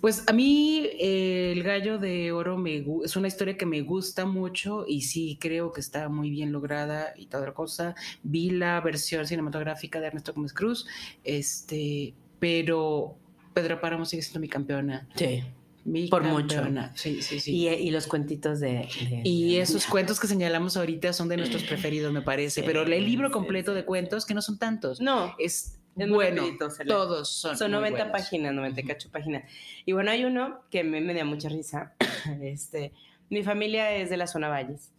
[0.00, 4.26] Pues a mí eh, el gallo de oro me es una historia que me gusta
[4.26, 7.94] mucho y sí creo que está muy bien lograda y toda la cosa.
[8.22, 10.86] Vi la versión cinematográfica de Ernesto Gómez Cruz,
[11.24, 13.16] este, pero
[13.54, 15.08] Pedro Páramo sigue siendo mi campeona.
[15.16, 15.42] Sí.
[15.84, 16.54] Mi Por mucho.
[16.56, 16.92] campeona.
[16.94, 17.54] Sí, sí, sí.
[17.56, 18.88] Y, y los cuentitos de...
[19.08, 22.60] de- Y de- esos cuentos que señalamos ahorita son de nuestros preferidos, me parece.
[22.60, 26.08] Sí, Pero el libro completo sí, de cuentos, que no son tantos, No, es, Es
[26.08, 26.42] bueno.
[26.42, 26.68] rapidito.
[26.86, 27.56] Todos son.
[27.58, 28.20] Son muy 90 buenos.
[28.20, 29.50] páginas, 98 páginas.
[29.84, 31.94] Y bueno, hay uno que me, me da mucha risa.
[32.40, 32.92] Este,
[33.28, 34.92] mi familia es de la zona Valles.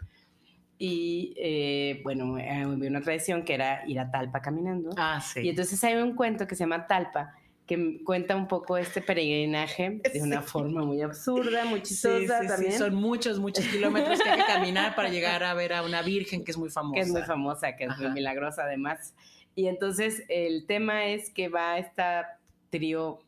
[0.77, 4.89] Y eh, bueno, eh, había una tradición que era ir a Talpa caminando.
[4.97, 5.39] Ah, sí.
[5.41, 7.33] Y entonces hay un cuento que se llama Talpa,
[7.67, 10.47] que cuenta un poco este peregrinaje de una Sí.
[10.49, 12.77] forma muy absurda, muy chistosa sí, sí, también.
[12.77, 16.43] Son muchos, muchos kilómetros que hay que caminar para llegar a ver a una virgen
[16.43, 16.95] que es muy famosa.
[16.95, 19.13] que es muy famosa, que es muy milagrosa además.
[19.55, 22.39] Y entonces el tema es que va esta
[22.69, 23.19] trío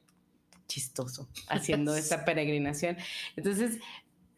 [0.68, 2.98] chistoso haciendo esta peregrinación.
[3.36, 3.80] Entonces,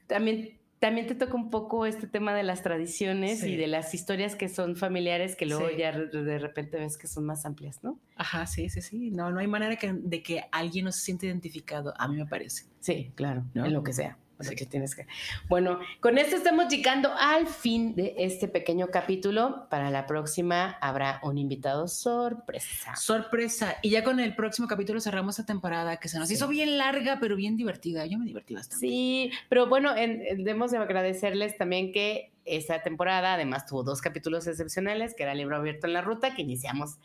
[0.06, 3.54] también, también te toca un poco este tema de las tradiciones Sí.
[3.54, 5.78] y de las historias que son familiares que luego Sí.
[5.78, 8.00] ya de repente ves que son más amplias, ¿no?
[8.16, 9.10] Ajá, sí, sí, sí.
[9.12, 12.26] No, no hay manera que- de que alguien no se sienta identificado, a mí me
[12.28, 12.66] parece.
[12.80, 13.66] Sí, claro, ¿No?
[13.66, 14.18] en lo que sea.
[14.40, 14.56] O sea, Sí.
[14.56, 15.08] que tienes que...
[15.50, 19.68] Bueno, con esto estamos llegando al fin de este pequeño capítulo.
[19.70, 22.96] Para la próxima habrá un invitado sorpresa.
[22.96, 23.76] Sorpresa.
[23.82, 26.36] Y ya con el próximo capítulo cerramos esta temporada que se nos Sí.
[26.36, 28.06] hizo bien larga, pero bien divertida.
[28.06, 28.86] Yo me divertí bastante.
[28.86, 34.02] Sí, pero bueno, en- en- debemos de agradecerles también que esta temporada además tuvo dos
[34.02, 36.98] capítulos excepcionales, que era el libro abierto en la ruta, que iniciamos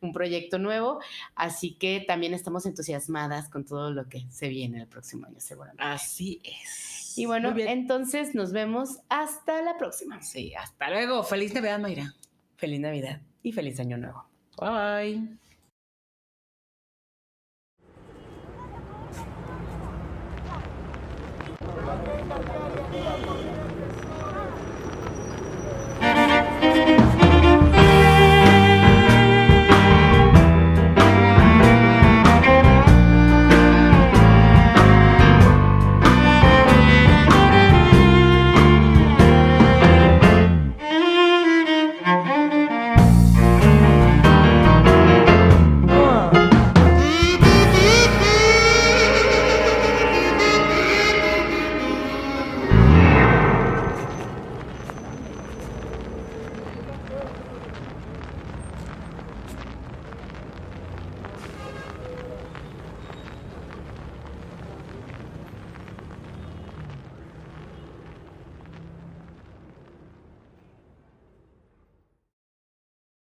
[0.00, 1.00] un proyecto nuevo,
[1.34, 5.82] así que también estamos entusiasmadas con todo lo que se viene el próximo año seguramente.
[5.82, 7.18] Así es.
[7.18, 10.22] Y bueno, entonces nos vemos hasta la próxima.
[10.22, 11.22] Sí, hasta luego.
[11.24, 12.14] Feliz Navidad, Mayra.
[12.56, 14.24] Feliz Navidad y feliz Año Nuevo.
[14.58, 15.49] Bye.